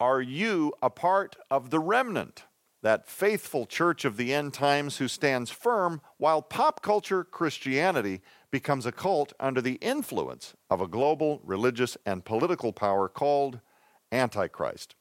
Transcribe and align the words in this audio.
Are 0.00 0.20
you 0.22 0.72
a 0.80 0.90
part 0.90 1.34
of 1.50 1.70
the 1.70 1.80
remnant? 1.80 2.44
That 2.82 3.08
faithful 3.08 3.66
church 3.66 4.04
of 4.04 4.16
the 4.16 4.32
end 4.32 4.54
times 4.54 4.98
who 4.98 5.08
stands 5.08 5.50
firm 5.50 6.00
while 6.18 6.40
pop 6.40 6.82
culture 6.82 7.24
Christianity 7.24 8.20
becomes 8.52 8.86
a 8.86 8.92
cult 8.92 9.32
under 9.40 9.60
the 9.60 9.74
influence 9.74 10.54
of 10.70 10.80
a 10.80 10.86
global 10.86 11.40
religious 11.42 11.96
and 12.06 12.24
political 12.24 12.72
power 12.72 13.08
called 13.08 13.58
Antichrist. 14.12 14.94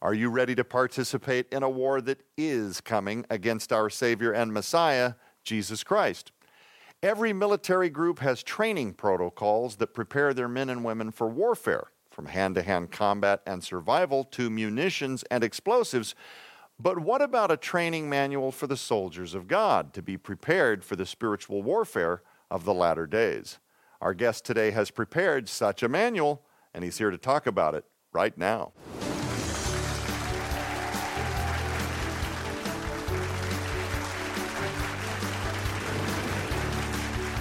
Are 0.00 0.14
you 0.14 0.30
ready 0.30 0.54
to 0.54 0.64
participate 0.64 1.46
in 1.52 1.62
a 1.62 1.68
war 1.68 2.00
that 2.00 2.22
is 2.38 2.80
coming 2.80 3.26
against 3.28 3.70
our 3.70 3.90
Savior 3.90 4.32
and 4.32 4.54
Messiah, 4.54 5.14
Jesus 5.44 5.84
Christ? 5.84 6.32
Every 7.02 7.34
military 7.34 7.90
group 7.90 8.20
has 8.20 8.42
training 8.42 8.94
protocols 8.94 9.76
that 9.76 9.92
prepare 9.92 10.32
their 10.32 10.48
men 10.48 10.70
and 10.70 10.84
women 10.84 11.10
for 11.10 11.28
warfare, 11.28 11.88
from 12.18 12.26
hand 12.26 12.56
to 12.56 12.62
hand 12.62 12.90
combat 12.90 13.40
and 13.46 13.62
survival 13.62 14.24
to 14.24 14.50
munitions 14.50 15.22
and 15.30 15.44
explosives. 15.44 16.16
But 16.76 16.98
what 16.98 17.22
about 17.22 17.52
a 17.52 17.56
training 17.56 18.10
manual 18.10 18.50
for 18.50 18.66
the 18.66 18.76
soldiers 18.76 19.34
of 19.34 19.46
God 19.46 19.94
to 19.94 20.02
be 20.02 20.16
prepared 20.16 20.82
for 20.82 20.96
the 20.96 21.06
spiritual 21.06 21.62
warfare 21.62 22.22
of 22.50 22.64
the 22.64 22.74
latter 22.74 23.06
days? 23.06 23.60
Our 24.00 24.14
guest 24.14 24.44
today 24.44 24.72
has 24.72 24.90
prepared 24.90 25.48
such 25.48 25.84
a 25.84 25.88
manual, 25.88 26.42
and 26.74 26.82
he's 26.82 26.98
here 26.98 27.12
to 27.12 27.18
talk 27.18 27.46
about 27.46 27.76
it 27.76 27.84
right 28.12 28.36
now. 28.36 28.72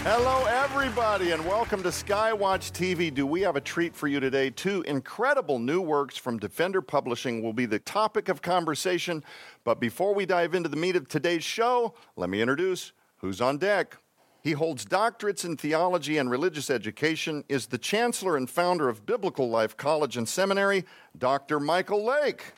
Hello, 0.09 0.45
everybody, 0.45 1.31
and 1.31 1.45
welcome 1.45 1.83
to 1.83 1.89
Skywatch 1.89 2.71
TV. 2.71 3.13
Do 3.13 3.27
we 3.27 3.41
have 3.41 3.57
a 3.57 3.61
treat 3.61 3.93
for 3.93 4.07
you 4.07 4.21
today? 4.21 4.49
Two 4.49 4.81
incredible 4.83 5.59
new 5.59 5.81
works 5.81 6.15
from 6.15 6.39
Defender 6.39 6.81
Publishing 6.81 7.43
will 7.43 7.51
be 7.51 7.65
the 7.65 7.79
topic 7.79 8.29
of 8.29 8.41
conversation. 8.41 9.21
But 9.65 9.81
before 9.81 10.15
we 10.15 10.25
dive 10.25 10.55
into 10.55 10.69
the 10.69 10.77
meat 10.77 10.95
of 10.95 11.09
today's 11.09 11.43
show, 11.43 11.93
let 12.15 12.29
me 12.29 12.39
introduce 12.39 12.93
who's 13.17 13.41
on 13.41 13.57
deck. 13.57 13.97
He 14.41 14.53
holds 14.53 14.85
doctorates 14.85 15.43
in 15.43 15.57
theology 15.57 16.17
and 16.19 16.31
religious 16.31 16.69
education, 16.69 17.43
is 17.49 17.67
the 17.67 17.77
chancellor 17.77 18.37
and 18.37 18.49
founder 18.49 18.87
of 18.87 19.05
Biblical 19.05 19.49
Life 19.49 19.75
College 19.75 20.15
and 20.15 20.29
Seminary, 20.29 20.85
Dr. 21.17 21.59
Michael 21.59 22.05
Lake. 22.05 22.53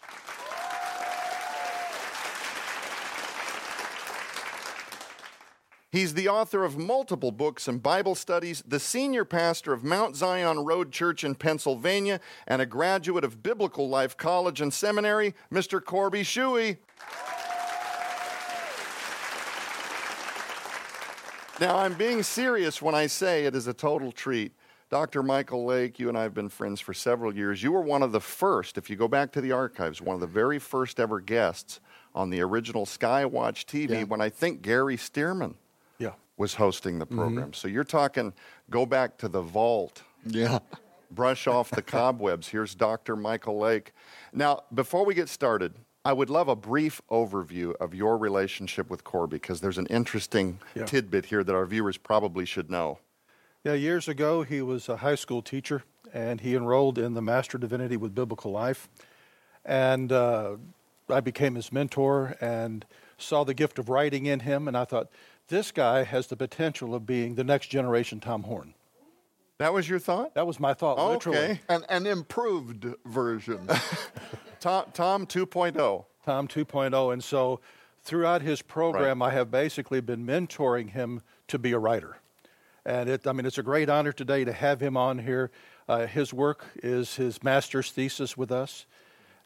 He's 5.91 6.13
the 6.13 6.29
author 6.29 6.63
of 6.63 6.77
multiple 6.77 7.31
books 7.31 7.67
and 7.67 7.81
Bible 7.81 8.13
studies, 8.13 8.61
the 8.67 8.79
senior 8.79 9.25
pastor 9.25 9.73
of 9.73 9.83
Mount 9.83 10.15
Zion 10.15 10.59
Road 10.59 10.91
Church 10.91 11.23
in 11.23 11.33
Pennsylvania, 11.33 12.19
and 12.45 12.61
a 12.61 12.67
graduate 12.67 13.23
of 13.23 13.41
Biblical 13.41 13.89
Life 13.89 14.15
College 14.15 14.61
and 14.61 14.71
Seminary, 14.71 15.33
Mr. 15.51 15.83
Corbey 15.83 16.21
Shuey. 16.21 16.77
Now, 21.59 21.77
I'm 21.77 21.95
being 21.95 22.21
serious 22.23 22.81
when 22.81 22.93
I 22.95 23.07
say 23.07 23.45
it 23.45 23.55
is 23.55 23.65
a 23.67 23.73
total 23.73 24.11
treat. 24.11 24.53
Dr. 24.91 25.21
Michael 25.23 25.65
Lake, 25.65 25.99
you 25.99 26.07
and 26.07 26.17
I 26.17 26.21
have 26.23 26.33
been 26.33 26.49
friends 26.49 26.79
for 26.79 26.93
several 26.93 27.35
years. 27.35 27.61
You 27.61 27.71
were 27.71 27.81
one 27.81 28.01
of 28.01 28.11
the 28.11 28.21
first, 28.21 28.77
if 28.77 28.89
you 28.89 28.95
go 28.95 29.07
back 29.07 29.31
to 29.33 29.41
the 29.41 29.51
archives, 29.51 30.01
one 30.01 30.13
of 30.13 30.21
the 30.21 30.27
very 30.27 30.57
first 30.59 30.99
ever 30.99 31.19
guests 31.19 31.79
on 32.15 32.29
the 32.29 32.41
original 32.41 32.85
Skywatch 32.85 33.65
TV 33.65 33.89
Yeah. 33.89 34.03
when 34.03 34.21
I 34.21 34.29
think 34.29 34.61
Gary 34.61 34.95
Stearman. 34.97 35.55
Was 36.39 36.53
hosting 36.53 36.99
the 36.99 37.05
program. 37.05 37.51
So 37.51 37.67
you're 37.67 37.83
talking 37.83 38.31
go 38.69 38.85
back 38.85 39.17
to 39.17 39.27
the 39.27 39.41
vault, 39.41 40.03
Yeah. 40.25 40.59
brush 41.11 41.47
off 41.47 41.69
the 41.69 41.81
cobwebs. 41.97 42.47
Here's 42.47 42.73
Dr. 42.73 43.17
Michael 43.17 43.59
Lake. 43.59 43.91
Now, 44.31 44.61
before 44.73 45.05
we 45.05 45.13
get 45.13 45.27
started, 45.27 45.73
I 46.05 46.13
would 46.13 46.29
love 46.29 46.47
a 46.47 46.55
brief 46.55 47.01
overview 47.11 47.75
of 47.81 47.93
your 47.93 48.17
relationship 48.17 48.89
with 48.89 49.03
Corbey 49.03 49.31
because 49.31 49.59
there's 49.59 49.77
an 49.77 49.87
interesting 49.87 50.59
Yeah. 50.75 50.85
tidbit 50.85 51.25
here 51.25 51.43
that 51.43 51.53
our 51.53 51.65
viewers 51.65 51.97
probably 51.97 52.45
should 52.45 52.71
know. 52.71 52.99
Yeah, 53.65 53.73
years 53.73 54.07
ago, 54.07 54.43
he 54.43 54.61
was 54.61 54.87
a 54.87 54.95
high 54.95 55.15
school 55.15 55.41
teacher, 55.41 55.83
and 56.13 56.39
he 56.39 56.55
enrolled 56.55 56.97
in 56.97 57.15
the 57.15 57.21
Master 57.21 57.57
Divinity 57.57 57.97
with 57.97 58.15
Biblical 58.15 58.53
Life. 58.53 58.87
And 59.65 60.09
uh, 60.13 60.55
I 61.09 61.19
became 61.19 61.55
his 61.55 61.69
mentor 61.73 62.37
and 62.39 62.85
saw 63.17 63.43
the 63.43 63.53
gift 63.53 63.77
of 63.77 63.89
writing 63.89 64.25
in 64.25 64.39
him, 64.39 64.69
and 64.69 64.77
I 64.77 64.85
thought, 64.85 65.09
this 65.49 65.71
guy 65.71 66.03
has 66.03 66.27
the 66.27 66.35
potential 66.37 66.95
of 66.95 67.05
being 67.05 67.35
the 67.35 67.43
next 67.43 67.67
generation 67.67 68.19
Tom 68.19 68.43
Horn. 68.43 68.73
That 69.57 69.73
was 69.73 69.89
your 69.89 69.99
thought? 69.99 70.35
That 70.35 70.47
was 70.47 70.59
my 70.59 70.73
thought, 70.73 70.97
literally. 70.97 71.37
Okay. 71.37 71.59
An, 71.67 71.83
an 71.89 72.07
improved 72.07 72.85
version. 73.05 73.67
Tom, 74.61 74.85
Tom 74.93 75.25
2.0. 75.25 76.05
Tom 76.25 76.47
2.0. 76.47 77.13
And 77.13 77.23
so 77.23 77.59
throughout 78.01 78.41
his 78.41 78.61
program, 78.61 79.21
I 79.21 79.31
have 79.31 79.51
basically 79.51 79.99
been 79.99 80.25
mentoring 80.25 80.91
him 80.91 81.21
to 81.49 81.59
be 81.59 81.73
a 81.73 81.79
writer. 81.79 82.19
And 82.85 83.09
it, 83.09 83.27
I 83.27 83.33
mean, 83.33 83.45
it's 83.45 83.57
a 83.57 83.63
great 83.63 83.89
honor 83.89 84.13
today 84.13 84.45
to 84.45 84.53
have 84.53 84.79
him 84.81 84.95
on 84.95 85.19
here. 85.19 85.51
Uh, 85.89 86.05
his 86.07 86.33
work 86.33 86.65
is 86.81 87.15
his 87.17 87.43
master's 87.43 87.91
thesis 87.91 88.37
with 88.37 88.51
us. 88.51 88.85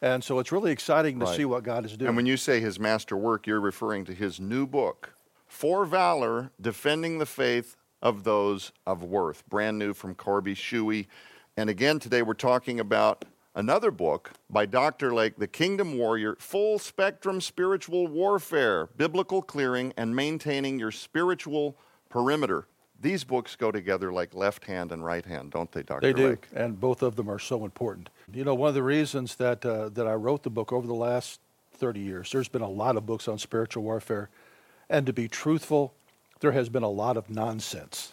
And 0.00 0.22
so 0.22 0.38
it's 0.38 0.52
really 0.52 0.70
exciting 0.70 1.18
to 1.18 1.26
Right. 1.26 1.36
see 1.36 1.44
what 1.44 1.64
God 1.64 1.84
is 1.84 1.96
doing. 1.96 2.08
And 2.08 2.16
when 2.16 2.26
you 2.26 2.36
say 2.36 2.60
his 2.60 2.78
master 2.78 3.16
work, 3.16 3.46
you're 3.46 3.60
referring 3.60 4.04
to 4.04 4.14
his 4.14 4.38
new 4.38 4.66
book, 4.66 5.14
For 5.54 5.86
Valor 5.86 6.50
Defending 6.60 7.18
the 7.18 7.26
Faith 7.26 7.76
of 8.02 8.24
Those 8.24 8.72
of 8.88 9.04
Worth, 9.04 9.48
brand 9.48 9.78
new 9.78 9.94
from 9.94 10.16
Corbey 10.16 10.56
Shuey. 10.56 11.06
And 11.56 11.70
again, 11.70 12.00
today 12.00 12.22
we're 12.22 12.34
talking 12.34 12.80
about 12.80 13.24
another 13.54 13.92
book 13.92 14.32
by 14.50 14.66
Dr. 14.66 15.14
Lake, 15.14 15.36
The 15.38 15.46
Kingdom 15.46 15.96
Warrior 15.96 16.34
Full 16.40 16.80
Spectrum 16.80 17.40
Spiritual 17.40 18.08
Warfare, 18.08 18.88
Biblical 18.96 19.42
Clearing, 19.42 19.94
and 19.96 20.16
Maintaining 20.16 20.80
Your 20.80 20.90
Spiritual 20.90 21.76
Perimeter. 22.10 22.66
These 23.00 23.22
books 23.22 23.54
go 23.54 23.70
together 23.70 24.12
like 24.12 24.34
left 24.34 24.64
hand 24.64 24.90
and 24.90 25.04
right 25.04 25.24
hand, 25.24 25.52
don't 25.52 25.70
they, 25.70 25.84
Dr. 25.84 26.04
Lake? 26.04 26.16
They 26.16 26.20
do, 26.20 26.28
Lake? 26.30 26.48
and 26.52 26.80
both 26.80 27.00
of 27.00 27.14
them 27.14 27.30
are 27.30 27.38
so 27.38 27.64
important. 27.64 28.10
You 28.32 28.42
know, 28.42 28.56
one 28.56 28.70
of 28.70 28.74
the 28.74 28.82
reasons 28.82 29.36
that 29.36 29.64
uh, 29.64 29.88
that 29.90 30.08
I 30.08 30.14
wrote 30.14 30.42
the 30.42 30.50
book 30.50 30.72
over 30.72 30.88
the 30.88 30.94
last 30.94 31.38
30 31.74 32.00
years, 32.00 32.32
there's 32.32 32.48
been 32.48 32.60
a 32.60 32.68
lot 32.68 32.96
of 32.96 33.06
books 33.06 33.28
on 33.28 33.38
spiritual 33.38 33.84
warfare, 33.84 34.30
and 34.88 35.06
to 35.06 35.12
be 35.12 35.28
truthful, 35.28 35.94
there 36.40 36.52
has 36.52 36.68
been 36.68 36.82
a 36.82 36.90
lot 36.90 37.16
of 37.16 37.30
nonsense. 37.30 38.12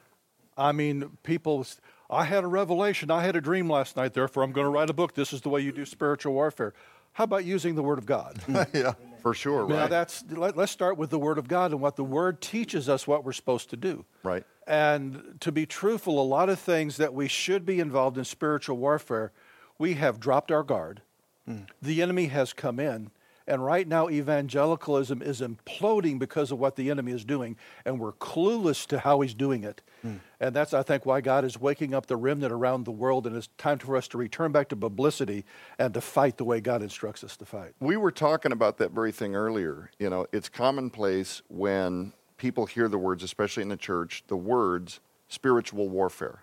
I 0.56 0.72
mean, 0.72 1.16
people. 1.22 1.66
I 2.10 2.24
had 2.24 2.42
a 2.42 2.46
revelation. 2.46 3.10
I 3.10 3.22
had 3.22 3.36
a 3.36 3.40
dream 3.40 3.70
last 3.70 3.96
night. 3.96 4.14
Therefore, 4.14 4.42
I'm 4.42 4.52
going 4.52 4.64
to 4.64 4.70
write 4.70 4.90
a 4.90 4.94
book. 4.94 5.14
This 5.14 5.32
is 5.32 5.42
the 5.42 5.50
way 5.50 5.60
you 5.60 5.72
do 5.72 5.84
spiritual 5.84 6.32
warfare. 6.32 6.72
How 7.12 7.24
about 7.24 7.44
using 7.44 7.74
the 7.74 7.82
Word 7.82 7.98
of 7.98 8.06
God? 8.06 8.38
yeah. 8.72 8.94
For 9.20 9.34
sure, 9.34 9.68
Now, 9.68 9.80
right? 9.80 9.90
that's 9.90 10.24
let, 10.30 10.56
let's 10.56 10.70
start 10.70 10.96
with 10.96 11.10
the 11.10 11.18
Word 11.18 11.38
of 11.38 11.48
God 11.48 11.72
and 11.72 11.80
what 11.80 11.96
the 11.96 12.04
Word 12.04 12.40
teaches 12.40 12.88
us 12.88 13.06
what 13.06 13.24
we're 13.24 13.32
supposed 13.32 13.68
to 13.70 13.76
do. 13.76 14.04
Right. 14.22 14.44
And 14.66 15.36
to 15.40 15.50
be 15.50 15.66
truthful, 15.66 16.20
a 16.20 16.22
lot 16.22 16.48
of 16.48 16.60
things 16.60 16.96
that 16.98 17.12
we 17.12 17.26
should 17.26 17.66
be 17.66 17.80
involved 17.80 18.16
in 18.16 18.24
spiritual 18.24 18.76
warfare, 18.76 19.32
we 19.76 19.94
have 19.94 20.20
dropped 20.20 20.52
our 20.52 20.62
guard. 20.62 21.02
Hmm. 21.46 21.62
The 21.82 22.00
enemy 22.00 22.26
has 22.26 22.52
come 22.52 22.78
in. 22.78 23.10
And 23.48 23.64
right 23.64 23.88
now, 23.88 24.10
evangelicalism 24.10 25.22
is 25.22 25.40
imploding 25.40 26.18
because 26.18 26.52
of 26.52 26.58
what 26.58 26.76
the 26.76 26.90
enemy 26.90 27.12
is 27.12 27.24
doing, 27.24 27.56
and 27.86 27.98
we're 27.98 28.12
clueless 28.12 28.86
to 28.88 28.98
how 28.98 29.22
he's 29.22 29.32
doing 29.32 29.64
it. 29.64 29.80
Hmm. 30.02 30.16
And 30.38 30.54
that's, 30.54 30.74
I 30.74 30.82
think, 30.82 31.06
why 31.06 31.22
God 31.22 31.46
is 31.46 31.58
waking 31.58 31.94
up 31.94 32.06
the 32.06 32.16
remnant 32.16 32.52
around 32.52 32.84
the 32.84 32.92
world, 32.92 33.26
and 33.26 33.34
it's 33.34 33.48
time 33.56 33.78
for 33.78 33.96
us 33.96 34.06
to 34.08 34.18
return 34.18 34.52
back 34.52 34.68
to 34.68 34.76
publicity 34.76 35.46
and 35.78 35.94
to 35.94 36.02
fight 36.02 36.36
the 36.36 36.44
way 36.44 36.60
God 36.60 36.82
instructs 36.82 37.24
us 37.24 37.38
to 37.38 37.46
fight. 37.46 37.72
We 37.80 37.96
were 37.96 38.12
talking 38.12 38.52
about 38.52 38.76
that 38.78 38.90
very 38.90 39.12
thing 39.12 39.34
earlier. 39.34 39.90
You 39.98 40.10
know, 40.10 40.26
it's 40.30 40.50
commonplace 40.50 41.40
when 41.48 42.12
people 42.36 42.66
hear 42.66 42.86
the 42.86 42.98
words, 42.98 43.22
especially 43.22 43.62
in 43.62 43.70
the 43.70 43.78
church, 43.78 44.24
the 44.28 44.36
words 44.36 45.00
spiritual 45.28 45.88
warfare. 45.88 46.42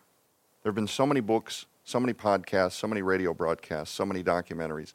There 0.64 0.72
have 0.72 0.76
been 0.76 0.88
so 0.88 1.06
many 1.06 1.20
books, 1.20 1.68
so 1.84 2.00
many 2.00 2.14
podcasts, 2.14 2.74
so 2.74 2.88
many 2.88 3.04
radio 3.04 3.32
broadcasts, 3.32 3.94
so 3.94 4.08
many 4.08 4.24
documentaries 4.24 4.94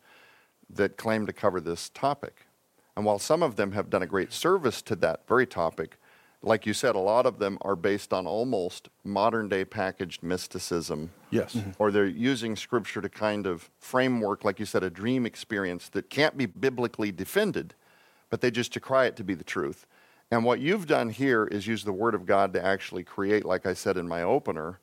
that 0.74 0.96
claim 0.96 1.26
to 1.26 1.32
cover 1.32 1.60
this 1.60 1.88
topic. 1.90 2.46
And 2.96 3.04
while 3.04 3.18
some 3.18 3.42
of 3.42 3.56
them 3.56 3.72
have 3.72 3.90
done 3.90 4.02
a 4.02 4.06
great 4.06 4.32
service 4.32 4.82
to 4.82 4.96
that 4.96 5.26
very 5.26 5.46
topic, 5.46 5.96
like 6.42 6.64
you 6.64 6.72
said, 6.72 6.94
a 6.94 7.00
lot 7.00 7.26
of 7.26 7.38
them 7.38 7.58
are 7.62 7.76
based 7.76 8.12
on 8.12 8.26
almost 8.26 8.88
modern 9.04 9.48
day 9.48 9.64
packaged 9.64 10.22
mysticism 10.22 11.10
Yes. 11.30 11.54
Mm-hmm. 11.54 11.70
or 11.78 11.90
they're 11.90 12.06
using 12.06 12.56
scripture 12.56 13.00
to 13.00 13.08
kind 13.08 13.46
of 13.46 13.70
framework, 13.78 14.44
like 14.44 14.58
you 14.58 14.66
said, 14.66 14.82
a 14.82 14.90
dream 14.90 15.26
experience 15.26 15.88
that 15.90 16.08
can't 16.10 16.36
be 16.36 16.46
biblically 16.46 17.12
defended, 17.12 17.74
but 18.30 18.40
they 18.40 18.50
just 18.50 18.72
decry 18.72 19.06
it 19.06 19.16
to 19.16 19.24
be 19.24 19.34
the 19.34 19.44
truth. 19.44 19.86
And 20.30 20.44
what 20.44 20.60
you've 20.60 20.86
done 20.86 21.10
here 21.10 21.44
is 21.44 21.66
use 21.66 21.84
the 21.84 21.92
Word 21.92 22.14
of 22.14 22.24
God 22.24 22.52
to 22.54 22.64
actually 22.64 23.04
create, 23.04 23.44
like 23.44 23.66
I 23.66 23.74
said 23.74 23.96
in 23.96 24.08
my 24.08 24.22
opener, 24.22 24.78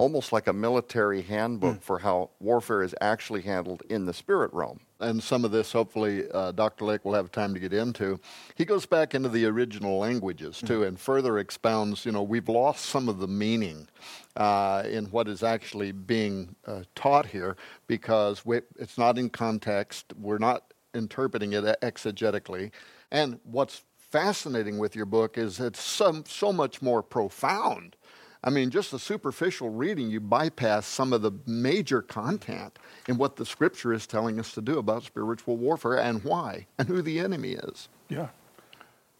almost 0.00 0.32
like 0.32 0.46
a 0.46 0.52
military 0.52 1.20
handbook 1.20 1.82
for 1.82 1.98
how 1.98 2.30
warfare 2.40 2.82
is 2.82 2.94
actually 3.02 3.42
handled 3.42 3.82
in 3.90 4.06
the 4.06 4.14
spirit 4.14 4.50
realm. 4.54 4.80
and 5.00 5.22
some 5.22 5.44
of 5.44 5.50
this 5.50 5.72
hopefully 5.72 6.24
uh, 6.32 6.52
Dr. 6.52 6.86
Lake 6.86 7.04
will 7.04 7.12
have 7.12 7.30
time 7.30 7.52
to 7.52 7.60
get 7.60 7.74
into. 7.74 8.18
He 8.54 8.64
goes 8.64 8.86
back 8.86 9.14
into 9.14 9.28
the 9.28 9.44
original 9.44 9.98
languages 9.98 10.62
too 10.62 10.84
and 10.84 10.98
further 10.98 11.38
expounds, 11.38 12.06
you 12.06 12.12
know, 12.12 12.22
we've 12.22 12.48
lost 12.48 12.86
some 12.86 13.10
of 13.10 13.18
the 13.18 13.28
meaning 13.28 13.88
uh, 14.36 14.84
in 14.86 15.04
what 15.06 15.28
is 15.28 15.42
actually 15.42 15.92
being 15.92 16.56
uh, 16.66 16.84
taught 16.94 17.26
here 17.26 17.56
because 17.86 18.46
we, 18.46 18.62
it's 18.78 18.96
not 18.96 19.18
in 19.18 19.28
context. 19.28 20.14
We're 20.18 20.38
not 20.38 20.72
interpreting 20.94 21.52
it 21.52 21.64
exegetically. 21.82 22.70
And 23.10 23.38
what's 23.44 23.82
fascinating 23.98 24.78
with 24.78 24.96
your 24.96 25.06
book 25.06 25.36
is 25.36 25.60
it's 25.60 25.82
so, 25.82 26.22
so 26.26 26.52
much 26.52 26.80
more 26.80 27.02
profound. 27.02 27.96
I 28.42 28.48
mean, 28.48 28.70
just 28.70 28.92
a 28.94 28.98
superficial 28.98 29.68
reading, 29.68 30.08
you 30.10 30.18
bypass 30.18 30.86
some 30.86 31.12
of 31.12 31.20
the 31.20 31.32
major 31.46 32.00
content 32.00 32.78
in 33.06 33.18
what 33.18 33.36
the 33.36 33.44
scripture 33.44 33.92
is 33.92 34.06
telling 34.06 34.40
us 34.40 34.52
to 34.52 34.62
do 34.62 34.78
about 34.78 35.02
spiritual 35.02 35.56
warfare 35.56 35.98
and 35.98 36.24
why 36.24 36.66
and 36.78 36.88
who 36.88 37.02
the 37.02 37.18
enemy 37.20 37.52
is. 37.52 37.88
Yeah. 38.08 38.28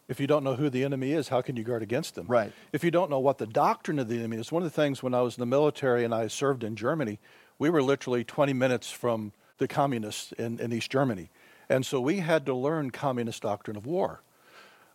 If 0.08 0.18
you 0.18 0.26
don't 0.26 0.42
know 0.42 0.56
who 0.56 0.70
the 0.70 0.82
enemy 0.84 1.12
is, 1.12 1.28
how 1.28 1.42
can 1.42 1.56
you 1.56 1.62
guard 1.62 1.82
against 1.82 2.14
them? 2.14 2.26
Right. 2.26 2.52
If 2.72 2.82
you 2.82 2.90
don't 2.90 3.10
know 3.10 3.20
what 3.20 3.38
the 3.38 3.46
doctrine 3.46 3.98
of 3.98 4.08
the 4.08 4.18
enemy 4.18 4.38
is, 4.38 4.50
one 4.50 4.62
of 4.62 4.72
the 4.72 4.82
things 4.82 5.02
when 5.02 5.14
I 5.14 5.20
was 5.20 5.36
in 5.36 5.40
the 5.40 5.46
military 5.46 6.02
and 6.04 6.14
I 6.14 6.26
served 6.26 6.64
in 6.64 6.74
Germany, 6.74 7.20
we 7.58 7.70
were 7.70 7.82
literally 7.82 8.24
20 8.24 8.54
minutes 8.54 8.90
from 8.90 9.32
the 9.58 9.68
communists 9.68 10.32
in, 10.32 10.58
in 10.58 10.72
East 10.72 10.90
Germany. 10.90 11.30
And 11.68 11.86
so 11.86 12.00
we 12.00 12.18
had 12.18 12.44
to 12.46 12.54
learn 12.54 12.90
communist 12.90 13.42
doctrine 13.42 13.76
of 13.76 13.86
war. 13.86 14.22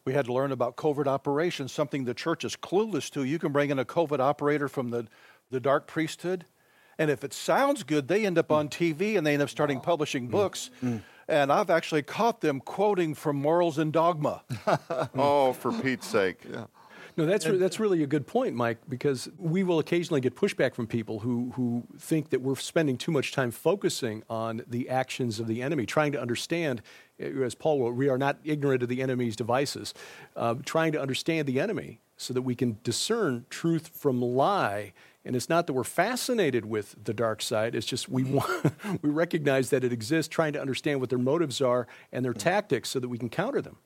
We 0.05 0.13
had 0.13 0.25
to 0.25 0.33
learn 0.33 0.51
about 0.51 0.75
covert 0.75 1.07
operations, 1.07 1.71
something 1.71 2.05
the 2.05 2.13
church 2.13 2.45
is 2.45 2.55
clueless 2.55 3.09
to. 3.11 3.23
You 3.23 3.39
can 3.39 3.51
bring 3.51 3.71
in 3.71 3.79
a 3.79 3.85
covert 3.85 4.19
operator 4.21 4.67
from 4.67 4.91
the, 4.91 5.07
the 5.49 5.59
dark 5.59 5.87
priesthood, 5.87 6.45
and 6.99 7.09
if 7.09 7.23
it 7.23 7.33
sounds 7.33 7.81
good, 7.81 8.07
they 8.07 8.23
end 8.25 8.37
up 8.37 8.51
on 8.51 8.69
TV 8.69 9.17
and 9.17 9.25
they 9.25 9.33
end 9.33 9.41
up 9.41 9.49
starting 9.49 9.79
publishing 9.81 10.27
books. 10.27 10.69
And 11.27 11.51
I've 11.51 11.71
actually 11.71 12.03
caught 12.03 12.41
them 12.41 12.59
quoting 12.61 13.15
from 13.15 13.37
Morals 13.37 13.79
and 13.79 13.91
Dogma. 13.91 14.43
Oh, 15.15 15.53
for 15.53 15.71
Pete's 15.73 16.07
sake. 16.07 16.37
No, 17.17 17.25
that's 17.25 17.47
re- 17.47 17.57
that's 17.57 17.79
really 17.79 18.03
a 18.03 18.07
good 18.07 18.27
point, 18.27 18.55
Mike, 18.55 18.79
because 18.89 19.29
we 19.37 19.63
will 19.63 19.79
occasionally 19.79 20.19
get 20.21 20.35
pushback 20.35 20.75
from 20.75 20.85
people 20.87 21.19
who 21.19 21.51
who 21.55 21.83
think 21.97 22.29
that 22.31 22.41
we're 22.41 22.55
spending 22.55 22.97
too 22.97 23.11
much 23.11 23.31
time 23.31 23.51
focusing 23.51 24.23
on 24.29 24.63
the 24.67 24.89
actions 24.89 25.39
of 25.39 25.47
the 25.47 25.61
enemy, 25.61 25.85
trying 25.85 26.11
to 26.11 26.21
understand. 26.21 26.81
uh, 27.21 27.25
As 27.43 27.55
Paul 27.55 27.81
wrote, 27.81 27.95
we 27.95 28.09
are 28.09 28.17
not 28.17 28.37
ignorant 28.43 28.83
of 28.83 28.89
the 28.89 29.01
enemy's 29.01 29.35
devices. 29.35 29.93
Uh, 30.35 30.55
trying 30.65 30.91
to 30.91 31.01
understand 31.01 31.47
the 31.47 31.59
enemy 31.59 32.01
so 32.17 32.33
that 32.33 32.41
we 32.41 32.55
can 32.55 32.77
discern 32.83 33.45
truth 33.49 33.87
from 33.93 34.21
lie. 34.21 34.93
And 35.23 35.35
it's 35.35 35.49
not 35.49 35.65
that 35.67 35.73
we're 35.73 35.83
fascinated 35.83 36.65
with 36.65 36.95
the 37.03 37.13
dark 37.13 37.41
side. 37.41 37.73
It's 37.75 37.85
just 37.87 38.07
we 38.09 38.23
want, 38.23 38.73
we 39.01 39.09
recognize 39.09 39.69
that 39.71 39.83
it 39.83 39.91
exists. 39.91 40.29
Trying 40.33 40.53
to 40.53 40.61
understand 40.61 40.99
what 40.99 41.09
their 41.09 41.17
motives 41.19 41.61
are 41.61 41.87
and 42.11 42.23
their 42.23 42.33
tactics 42.33 42.89
so 42.89 42.99
that 42.99 43.09
we 43.09 43.17
can 43.17 43.29
counter 43.29 43.61
them. 43.61 43.77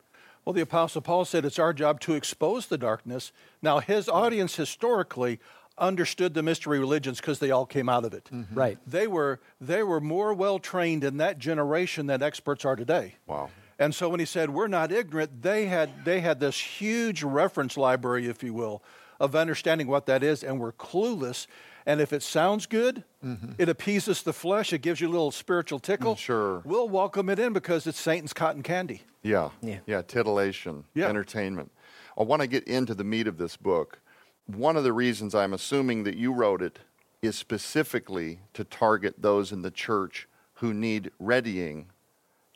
Well, 0.49 0.55
the 0.55 0.61
Apostle 0.61 1.01
Paul 1.01 1.25
said 1.25 1.45
it's 1.45 1.59
our 1.59 1.73
job 1.73 1.99
to 1.99 2.15
expose 2.15 2.65
the 2.65 2.77
darkness. 2.79 3.31
Now, 3.61 3.77
his 3.77 4.09
audience 4.09 4.55
historically 4.55 5.39
understood 5.77 6.33
the 6.33 6.41
mystery 6.41 6.79
religions 6.79 7.21
because 7.21 7.37
they 7.37 7.51
all 7.51 7.67
came 7.67 7.87
out 7.87 8.03
of 8.03 8.15
it. 8.15 8.27
Mm-hmm. 8.33 8.55
Right. 8.55 8.79
They 8.87 9.05
were 9.05 9.39
they 9.61 9.83
were 9.83 10.01
more 10.01 10.33
well 10.33 10.57
trained 10.57 11.03
in 11.03 11.17
that 11.17 11.37
generation 11.37 12.07
than 12.07 12.23
experts 12.23 12.65
are 12.65 12.75
today. 12.75 13.13
Wow. 13.27 13.51
And 13.77 13.93
so 13.93 14.09
when 14.09 14.19
he 14.19 14.25
said 14.25 14.49
we're 14.49 14.65
not 14.65 14.91
ignorant, 14.91 15.43
they 15.43 15.67
had 15.67 16.03
they 16.03 16.19
had 16.21 16.39
this 16.39 16.59
huge 16.59 17.21
reference 17.21 17.77
library, 17.77 18.25
if 18.25 18.41
you 18.41 18.55
will, 18.55 18.81
of 19.19 19.35
understanding 19.35 19.85
what 19.85 20.07
that 20.07 20.23
is, 20.23 20.43
and 20.43 20.59
we're 20.59 20.71
clueless. 20.71 21.45
And 21.89 21.99
if 22.01 22.13
it 22.13 22.21
sounds 22.21 22.67
good, 22.67 23.03
mm-hmm. 23.25 23.53
it 23.57 23.67
appeases 23.67 24.21
the 24.21 24.31
flesh, 24.31 24.73
it 24.73 24.83
gives 24.83 25.01
you 25.01 25.07
a 25.07 25.09
little 25.09 25.31
spiritual 25.31 25.79
tickle. 25.79 26.13
Mm, 26.13 26.19
sure. 26.19 26.61
We'll 26.63 26.87
welcome 26.87 27.29
it 27.29 27.39
in 27.39 27.51
because 27.51 27.87
it's 27.87 27.99
Satan's 27.99 28.31
cotton 28.31 28.61
candy. 28.61 29.01
Yeah. 29.23 29.49
Yeah. 29.63 29.79
Yeah. 29.87 30.03
Titillation, 30.03 30.83
Yeah. 30.93 31.07
entertainment. 31.07 31.71
I 32.15 32.21
want 32.21 32.43
to 32.43 32.47
get 32.47 32.65
into 32.65 32.93
the 32.93 33.03
meat 33.03 33.25
of 33.25 33.39
this 33.39 33.57
book. 33.57 33.97
One 34.45 34.77
of 34.77 34.83
the 34.83 34.93
reasons 34.93 35.33
I'm 35.33 35.51
assuming 35.51 36.03
that 36.03 36.15
you 36.15 36.31
wrote 36.31 36.61
it 36.61 36.77
is 37.23 37.35
specifically 37.35 38.41
to 38.53 38.63
target 38.63 39.15
those 39.17 39.51
in 39.51 39.63
the 39.63 39.71
church 39.71 40.27
who 40.55 40.75
need 40.75 41.09
readying 41.17 41.87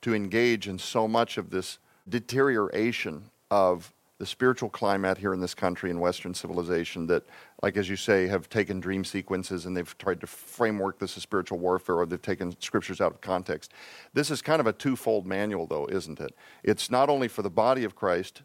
to 0.02 0.14
engage 0.14 0.68
in 0.68 0.78
so 0.78 1.08
much 1.08 1.40
of 1.40 1.50
this 1.50 1.80
deterioration 2.08 3.32
of 3.50 3.96
the 4.24 4.28
spiritual 4.28 4.70
climate 4.70 5.18
here 5.18 5.34
in 5.34 5.42
this 5.42 5.54
country 5.54 5.90
in 5.90 6.00
Western 6.00 6.34
civilization 6.34 7.06
that, 7.08 7.26
like 7.62 7.76
as 7.76 7.90
you 7.90 7.98
say, 7.98 8.26
have 8.26 8.48
taken 8.48 8.80
dream 8.80 9.04
sequences 9.04 9.66
and 9.66 9.76
they've 9.76 9.98
tried 9.98 10.22
to 10.22 10.26
framework 10.26 10.98
this 10.98 11.18
as 11.18 11.24
spiritual 11.24 11.60
warfare 11.60 11.98
or 11.98 12.06
they've 12.06 12.22
taken 12.22 12.56
scriptures 12.62 13.02
out 13.02 13.12
of 13.12 13.20
context. 13.20 13.74
This 14.14 14.32
is 14.32 14.42
kind 14.42 14.62
of 14.62 14.66
a 14.66 14.72
twofold 14.72 15.28
manual, 15.28 15.68
though, 15.68 15.88
isn't 15.88 16.22
it? 16.22 16.34
It's 16.64 16.90
not 16.90 17.10
only 17.10 17.28
for 17.28 17.42
the 17.42 17.50
body 17.50 17.84
of 17.84 17.98
Christ 17.98 18.44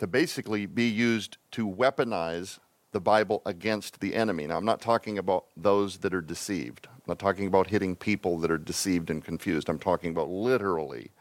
to 0.00 0.08
basically 0.08 0.66
be 0.66 0.88
used 0.88 1.36
to 1.52 1.64
weaponize 1.64 2.58
the 2.90 3.00
Bible 3.00 3.40
against 3.46 4.00
the 4.00 4.16
enemy. 4.16 4.48
Now, 4.48 4.56
I'm 4.56 4.64
not 4.64 4.80
talking 4.80 5.16
about 5.16 5.44
those 5.56 5.98
that 5.98 6.12
are 6.12 6.20
deceived. 6.20 6.88
I'm 6.92 7.02
not 7.06 7.20
talking 7.20 7.46
about 7.46 7.68
hitting 7.68 7.94
people 7.94 8.36
that 8.40 8.50
are 8.50 8.58
deceived 8.58 9.10
and 9.10 9.24
confused. 9.24 9.68
I'm 9.68 9.78
talking 9.78 10.10
about 10.10 10.28
literally 10.28 11.12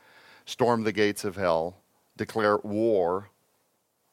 storm 0.45 0.83
the 0.83 0.91
gates 0.91 1.23
of 1.23 1.35
hell, 1.35 1.77
declare 2.17 2.57
war 2.63 3.29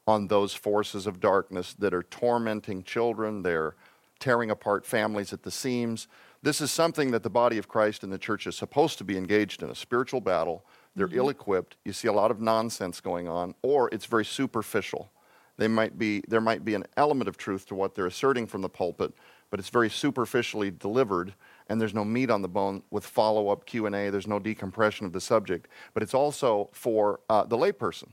on 0.07 0.27
those 0.27 0.53
forces 0.53 1.05
of 1.05 1.19
darkness 1.19 1.75
that 1.77 1.93
are 1.93 2.03
tormenting 2.03 2.81
children, 2.81 3.43
they're 3.43 3.75
tearing 4.19 4.49
apart 4.49 4.85
families 4.85 5.33
at 5.33 5.43
the 5.43 5.51
seams. 5.51 6.07
This 6.41 6.61
is 6.61 6.71
something 6.71 7.11
that 7.11 7.23
the 7.23 7.29
body 7.29 7.57
of 7.57 7.67
Christ 7.67 8.03
and 8.03 8.11
the 8.11 8.17
church 8.17 8.47
is 8.47 8.55
supposed 8.55 8.97
to 8.99 9.03
be 9.03 9.17
engaged 9.17 9.61
in 9.61 9.69
a 9.69 9.75
spiritual 9.75 10.21
battle. 10.21 10.65
They're 10.95 11.09
ill 11.11 11.29
equipped. 11.29 11.75
You 11.83 11.93
see 11.93 12.07
a 12.07 12.13
lot 12.13 12.31
of 12.31 12.41
nonsense 12.41 13.01
going 13.01 13.27
on, 13.27 13.53
or 13.61 13.89
it's 13.91 14.05
very 14.05 14.25
superficial. 14.25 15.11
They 15.57 15.67
might 15.67 15.97
be, 15.97 16.23
there 16.27 16.41
might 16.41 16.63
be 16.63 16.73
an 16.73 16.85
element 16.95 17.27
of 17.27 17.37
truth 17.37 17.67
to 17.67 17.75
what 17.75 17.93
they're 17.93 18.07
asserting 18.07 18.47
from 18.47 18.61
the 18.61 18.69
pulpit, 18.69 19.13
but 19.49 19.59
it's 19.59 19.69
very 19.69 19.89
superficially 19.89 20.71
delivered, 20.71 21.33
and 21.67 21.81
there's 21.81 21.93
no 21.93 22.05
meat 22.05 22.29
on 22.29 22.41
the 22.41 22.47
bone 22.47 22.83
with 22.91 23.05
follow-up 23.05 23.65
Q&A. 23.65 24.09
There's 24.09 24.27
no 24.27 24.39
decompression 24.39 25.05
of 25.05 25.13
the 25.13 25.21
subject. 25.21 25.67
But 25.93 26.03
it's 26.03 26.13
also 26.13 26.69
for 26.73 27.19
uh, 27.29 27.43
the 27.43 27.57
layperson 27.57 28.09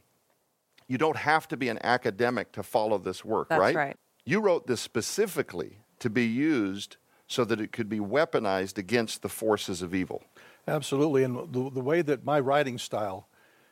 you 0.88 0.98
don't 0.98 1.16
have 1.16 1.48
to 1.48 1.56
be 1.56 1.69
an 1.69 1.78
academic 1.84 2.52
to 2.52 2.62
follow 2.62 2.98
this 2.98 3.25
work, 3.25 3.48
That's 3.48 3.60
right? 3.60 3.75
right. 3.75 3.96
You 4.25 4.40
wrote 4.40 4.66
this 4.66 4.81
specifically 4.81 5.78
to 5.98 6.10
be 6.10 6.26
used 6.26 6.96
so 7.26 7.44
that 7.44 7.60
it 7.60 7.72
could 7.72 7.88
be 7.88 7.98
weaponized 7.98 8.78
against 8.78 9.22
the 9.22 9.28
forces 9.28 9.82
of 9.82 9.94
evil. 9.94 10.22
Absolutely. 10.66 11.25
And 11.25 11.52
the, 11.52 11.70
the 11.70 11.81
way 11.81 12.02
that 12.02 12.25
my 12.25 12.40
writing 12.40 12.78
style 12.78 13.28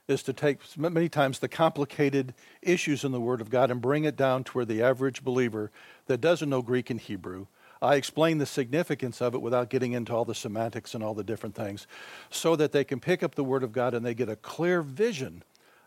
is 0.09 0.23
to 0.25 0.33
take 0.33 0.59
many 0.77 1.09
times 1.09 1.39
the 1.39 1.49
complicated 1.49 2.35
issues 2.61 3.05
in 3.05 3.13
the 3.13 3.21
Word 3.21 3.41
of 3.41 3.51
God 3.51 3.71
and 3.71 3.81
bring 3.81 4.05
it 4.05 4.17
down 4.17 4.45
to 4.45 4.53
where 4.53 4.65
the 4.65 4.83
average 4.83 5.23
believer 5.23 5.71
that 6.07 6.21
doesn't 6.21 6.51
know 6.51 6.61
Greek 6.61 6.91
and 6.91 7.01
Hebrew, 7.01 7.47
I 7.81 7.97
explain 7.97 8.39
the 8.39 8.47
significance 8.47 9.21
of 9.21 9.35
it 9.35 9.43
without 9.43 9.71
getting 9.71 9.93
into 9.93 10.13
all 10.15 10.25
the 10.25 10.35
semantics 10.35 10.95
and 10.95 11.03
all 11.03 11.15
the 11.15 11.25
different 11.25 11.55
things, 11.55 11.87
so 12.31 12.57
that 12.57 12.73
they 12.73 12.85
can 12.85 13.01
pick 13.01 13.23
up 13.23 13.35
the 13.35 13.45
Word 13.45 13.63
of 13.63 13.73
God 13.73 13.95
and 13.95 14.05
they 14.05 14.15
get 14.15 14.29
a 14.29 14.37
clear 14.37 14.83
vision 14.83 15.43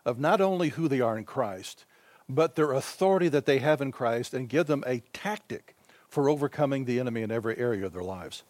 of 0.06 0.18
not 0.18 0.40
only 0.40 0.70
who 0.70 0.88
they 0.88 1.00
are 1.00 1.18
in 1.18 1.24
Christ, 1.24 1.84
but 2.28 2.54
their 2.54 2.72
authority 2.72 3.28
that 3.28 3.44
they 3.44 3.58
have 3.58 3.82
in 3.82 3.92
Christ 3.92 4.32
and 4.32 4.48
give 4.48 4.68
them 4.68 4.84
a 4.86 5.00
tactic 5.12 5.76
for 6.08 6.30
overcoming 6.30 6.84
the 6.84 7.00
enemy 7.00 7.22
in 7.22 7.30
every 7.30 7.58
area 7.58 7.84
of 7.84 7.92
their 7.92 8.02
lives. 8.02 8.44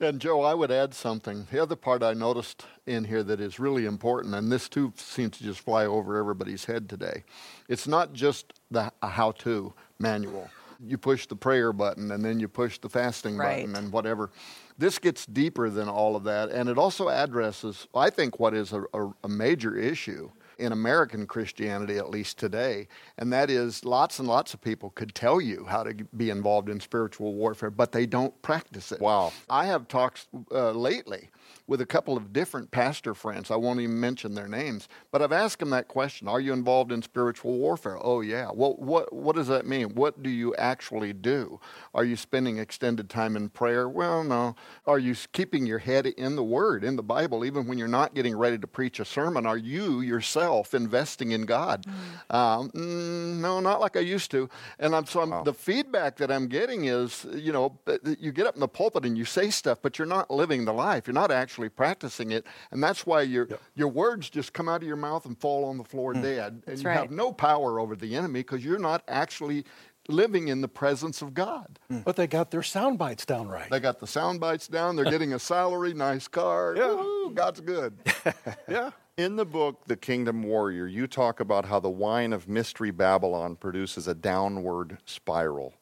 And 0.00 0.20
Joe, 0.20 0.42
I 0.42 0.54
would 0.54 0.70
add 0.70 0.94
something. 0.94 1.46
The 1.50 1.60
other 1.60 1.74
part 1.74 2.02
I 2.02 2.14
noticed 2.14 2.64
in 2.86 3.04
here 3.04 3.22
that 3.24 3.40
is 3.40 3.58
really 3.58 3.84
important, 3.84 4.34
and 4.34 4.50
this 4.50 4.68
too 4.68 4.92
seems 4.96 5.38
to 5.38 5.44
just 5.44 5.60
fly 5.60 5.86
over 5.86 6.16
everybody's 6.16 6.66
head 6.66 6.88
today. 6.88 7.24
It's 7.68 7.88
not 7.88 8.12
just 8.12 8.52
the 8.70 8.92
a 9.02 9.08
how-to 9.08 9.72
manual. 9.98 10.50
You 10.84 10.98
push 10.98 11.26
the 11.26 11.36
prayer 11.36 11.72
button 11.72 12.10
and 12.10 12.24
then 12.24 12.38
you 12.40 12.48
push 12.48 12.78
the 12.78 12.88
fasting 12.88 13.36
button 13.36 13.74
and 13.76 13.92
whatever. 13.92 14.30
This 14.76 14.98
gets 14.98 15.26
deeper 15.26 15.70
than 15.70 15.88
all 15.88 16.14
of 16.14 16.22
that, 16.24 16.50
and 16.50 16.68
it 16.68 16.78
also 16.78 17.08
addresses, 17.08 17.88
I 17.94 18.10
think, 18.10 18.38
what 18.38 18.54
is 18.54 18.72
a, 18.72 18.84
a, 18.94 19.12
a 19.24 19.28
major 19.28 19.76
issue 19.76 20.30
in 20.58 20.72
American 20.72 21.26
Christianity, 21.26 21.98
at 21.98 22.10
least 22.10 22.38
today, 22.38 22.88
and 23.16 23.32
that 23.32 23.48
is 23.48 23.84
lots 23.84 24.18
and 24.18 24.26
lots 24.26 24.54
of 24.54 24.60
people 24.60 24.90
could 24.90 25.14
tell 25.14 25.40
you 25.40 25.64
how 25.64 25.84
to 25.84 25.94
be 26.16 26.30
involved 26.30 26.68
in 26.68 26.80
spiritual 26.80 27.34
warfare, 27.34 27.70
but 27.70 27.92
they 27.92 28.06
don't 28.06 28.40
practice 28.42 28.92
it. 28.92 29.00
Wow. 29.00 29.32
I 29.48 29.66
have 29.66 29.88
talks 29.88 30.26
uh, 30.52 30.72
lately 30.72 31.30
with 31.66 31.80
a 31.80 31.86
couple 31.86 32.16
of 32.16 32.32
different 32.32 32.70
pastor 32.70 33.14
friends. 33.14 33.50
I 33.50 33.56
won't 33.56 33.80
even 33.80 34.00
mention 34.00 34.34
their 34.34 34.48
names, 34.48 34.88
but 35.10 35.22
I've 35.22 35.32
asked 35.32 35.60
them 35.60 35.70
that 35.70 35.88
question: 35.88 36.28
Are 36.28 36.40
you 36.40 36.52
involved 36.52 36.92
in 36.92 37.02
spiritual 37.02 37.58
warfare? 37.58 37.98
Oh 38.00 38.20
yeah. 38.20 38.50
Well, 38.52 38.74
what 38.78 39.12
what 39.12 39.36
does 39.36 39.48
that 39.48 39.66
mean? 39.66 39.94
What 39.94 40.22
do 40.22 40.30
you 40.30 40.54
actually 40.56 41.12
do? 41.12 41.60
Are 41.94 42.04
you 42.04 42.16
spending 42.16 42.58
extended 42.58 43.08
time 43.08 43.36
in 43.36 43.48
prayer? 43.50 43.88
Well, 43.88 44.24
no. 44.24 44.56
Are 44.86 44.98
you 44.98 45.14
keeping 45.32 45.66
your 45.66 45.78
head 45.78 46.06
in 46.06 46.36
the 46.36 46.44
Word, 46.44 46.82
in 46.82 46.96
the 46.96 47.02
Bible, 47.02 47.44
even 47.44 47.66
when 47.66 47.78
you're 47.78 47.88
not 47.88 48.14
getting 48.14 48.36
ready 48.36 48.58
to 48.58 48.66
preach 48.66 49.00
a 49.00 49.04
sermon? 49.04 49.46
Are 49.46 49.56
you 49.56 50.00
yourself 50.00 50.74
investing 50.74 51.32
in 51.32 51.42
God. 51.42 51.84
Um, 52.30 52.70
mm, 52.70 53.36
no, 53.40 53.60
not 53.60 53.80
like 53.80 53.96
I 53.96 54.00
used 54.00 54.30
to. 54.32 54.48
And 54.78 54.94
I'm, 54.94 55.06
so 55.06 55.20
I'm, 55.20 55.44
the 55.44 55.54
feedback 55.54 56.16
that 56.16 56.30
I'm 56.30 56.48
getting 56.48 56.86
is, 56.86 57.26
you 57.34 57.52
know, 57.52 57.78
you 58.18 58.32
get 58.32 58.46
up 58.46 58.54
in 58.54 58.60
the 58.60 58.68
pulpit 58.68 59.04
and 59.04 59.16
you 59.16 59.24
say 59.24 59.50
stuff, 59.50 59.78
but 59.82 59.98
you're 59.98 60.06
not 60.06 60.30
living 60.30 60.64
the 60.64 60.72
life. 60.72 61.06
You're 61.06 61.14
not 61.14 61.30
actually 61.38 61.68
practicing 61.68 62.30
it, 62.30 62.46
and 62.70 62.82
that's 62.82 63.06
why 63.06 63.22
your 63.22 63.48
your 63.74 63.88
words 63.88 64.28
just 64.30 64.52
come 64.52 64.68
out 64.68 64.82
of 64.82 64.88
your 64.88 64.96
mouth 64.96 65.24
and 65.26 65.38
fall 65.38 65.64
on 65.64 65.78
the 65.78 65.84
floor 65.84 66.14
mm. 66.14 66.22
dead, 66.22 66.52
and 66.52 66.62
That's 66.66 66.82
you 66.82 66.88
right. 66.88 66.98
have 66.98 67.10
no 67.10 67.32
power 67.32 67.80
over 67.80 67.96
the 67.96 68.14
enemy 68.16 68.40
because 68.40 68.64
you're 68.64 68.78
not 68.78 69.02
actually 69.08 69.64
living 70.08 70.48
in 70.48 70.60
the 70.60 70.68
presence 70.68 71.22
of 71.22 71.34
God. 71.34 71.78
Mm. 71.90 72.04
But 72.04 72.16
they 72.16 72.26
got 72.26 72.50
their 72.50 72.62
sound 72.62 72.98
bites 72.98 73.24
down 73.24 73.48
right. 73.48 73.70
They 73.70 73.80
got 73.80 74.00
the 74.00 74.06
sound 74.06 74.40
bites 74.40 74.66
down. 74.66 74.96
They're 74.96 75.04
getting 75.04 75.34
a 75.34 75.38
salary, 75.38 75.94
nice 75.94 76.26
car. 76.28 76.74
Yeah. 76.76 76.94
Woo-hoo, 76.94 77.34
God's 77.34 77.60
good. 77.60 77.94
yeah. 78.68 78.90
In 79.18 79.36
the 79.36 79.44
book, 79.44 79.82
The 79.86 79.96
Kingdom 79.96 80.44
Warrior, 80.44 80.86
you 80.86 81.06
talk 81.08 81.40
about 81.40 81.64
how 81.64 81.80
the 81.80 81.90
wine 81.90 82.32
of 82.32 82.48
Mystery 82.48 82.92
Babylon 82.92 83.56
produces 83.56 84.06
a 84.06 84.14
downward 84.14 84.98
spiral. 85.04 85.74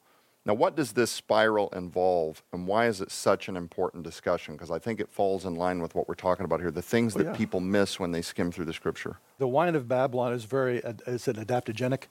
Now, 0.47 0.55
what 0.55 0.77
does 0.77 0.93
this 0.93 1.11
spiral 1.11 1.71
involve, 1.71 2.45
and 2.53 2.69
why 2.69 2.87
is 2.87 3.01
it 3.01 3.11
such 3.11 3.49
an 3.49 3.57
important 3.57 4.05
discussion? 4.05 4.55
Because 4.55 4.71
I 4.71 4.79
think 4.79 5.01
it 5.01 5.11
falls 5.11 5.45
in 5.45 5.57
line 5.57 5.83
with 5.83 5.97
what 5.97 6.07
we're 6.07 6.15
talking 6.15 6.45
about 6.45 6.61
here 6.61 6.71
the 6.71 6.81
things 6.81 7.17
oh, 7.17 7.19
that 7.19 7.25
yeah. 7.25 7.33
people 7.35 7.59
miss 7.59 7.99
when 7.99 8.13
they 8.13 8.23
skim 8.23 8.53
through 8.53 8.67
the 8.67 8.73
scripture. 8.73 9.19
The 9.39 9.49
wine 9.49 9.75
of 9.75 9.89
Babylon 9.89 10.33
is 10.33 10.45
very, 10.45 10.81
it's 11.07 11.27
an 11.27 11.35
adaptogenic 11.35 12.05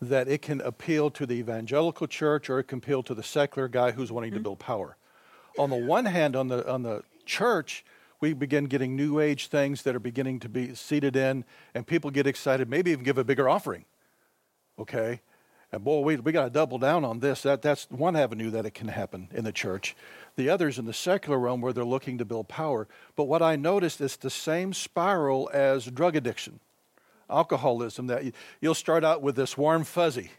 that 0.00 0.28
it 0.28 0.42
can 0.42 0.60
appeal 0.60 1.10
to 1.10 1.26
the 1.26 1.34
evangelical 1.34 2.06
church 2.06 2.48
or 2.48 2.60
it 2.60 2.64
can 2.64 2.78
appeal 2.78 3.02
to 3.02 3.14
the 3.14 3.22
secular 3.24 3.66
guy 3.66 3.90
who's 3.90 4.12
wanting 4.12 4.30
to 4.30 4.36
mm-hmm. 4.36 4.44
build 4.44 4.58
power. 4.60 4.96
On 5.58 5.68
the 5.68 5.76
one 5.76 6.04
hand, 6.04 6.36
on 6.36 6.48
the 6.48 6.70
on 6.70 6.82
the 6.82 7.02
church, 7.24 7.84
we 8.20 8.32
begin 8.34 8.66
getting 8.66 8.94
new 8.94 9.18
age 9.18 9.48
things 9.48 9.82
that 9.82 9.96
are 9.96 10.00
beginning 10.00 10.38
to 10.40 10.48
be 10.48 10.74
seated 10.74 11.16
in, 11.16 11.44
and 11.74 11.86
people 11.86 12.10
get 12.10 12.26
excited, 12.26 12.68
maybe 12.68 12.90
even 12.90 13.04
give 13.04 13.18
a 13.18 13.24
bigger 13.24 13.48
offering. 13.48 13.86
Okay? 14.78 15.22
And 15.72 15.82
boy, 15.82 16.00
we, 16.00 16.16
we 16.16 16.32
got 16.32 16.44
to 16.44 16.50
double 16.50 16.78
down 16.78 17.04
on 17.04 17.18
this. 17.18 17.42
That, 17.42 17.60
that's 17.60 17.90
one 17.90 18.14
avenue 18.16 18.50
that 18.50 18.64
it 18.66 18.72
can 18.74 18.88
happen 18.88 19.28
in 19.32 19.44
the 19.44 19.52
church. 19.52 19.96
The 20.36 20.48
other's 20.48 20.78
in 20.78 20.84
the 20.86 20.92
secular 20.92 21.38
realm 21.38 21.60
where 21.60 21.72
they're 21.72 21.84
looking 21.84 22.18
to 22.18 22.24
build 22.24 22.48
power. 22.48 22.86
But 23.16 23.24
what 23.24 23.42
I 23.42 23.56
noticed 23.56 24.00
is 24.00 24.16
the 24.16 24.30
same 24.30 24.72
spiral 24.72 25.50
as 25.52 25.86
drug 25.86 26.14
addiction, 26.14 26.60
alcoholism, 27.28 28.06
that 28.06 28.24
you, 28.24 28.32
you'll 28.60 28.74
start 28.74 29.02
out 29.04 29.22
with 29.22 29.34
this 29.36 29.58
warm 29.58 29.84
fuzzy, 29.84 30.30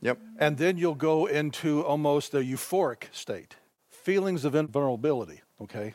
Yep. 0.00 0.18
and 0.38 0.56
then 0.58 0.76
you'll 0.76 0.94
go 0.94 1.26
into 1.26 1.82
almost 1.84 2.32
a 2.34 2.38
euphoric 2.38 3.04
state. 3.10 3.56
Feelings 3.88 4.44
of 4.44 4.54
invulnerability, 4.54 5.40
okay? 5.60 5.94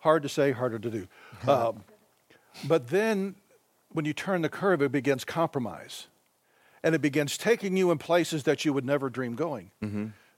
Hard 0.00 0.22
to 0.24 0.28
say, 0.28 0.52
harder 0.52 0.78
to 0.78 0.90
do. 0.90 1.08
Um, 1.48 1.84
but 2.68 2.88
then 2.88 3.36
when 3.92 4.04
you 4.04 4.12
turn 4.12 4.42
the 4.42 4.48
curve, 4.50 4.82
it 4.82 4.92
begins 4.92 5.24
compromise. 5.24 6.08
And 6.84 6.94
it 6.94 7.00
begins 7.00 7.38
taking 7.38 7.76
you 7.76 7.90
in 7.90 7.98
places 7.98 8.42
that 8.44 8.64
you 8.64 8.72
would 8.72 8.84
never 8.84 9.08
dream 9.08 9.34
going. 9.36 9.70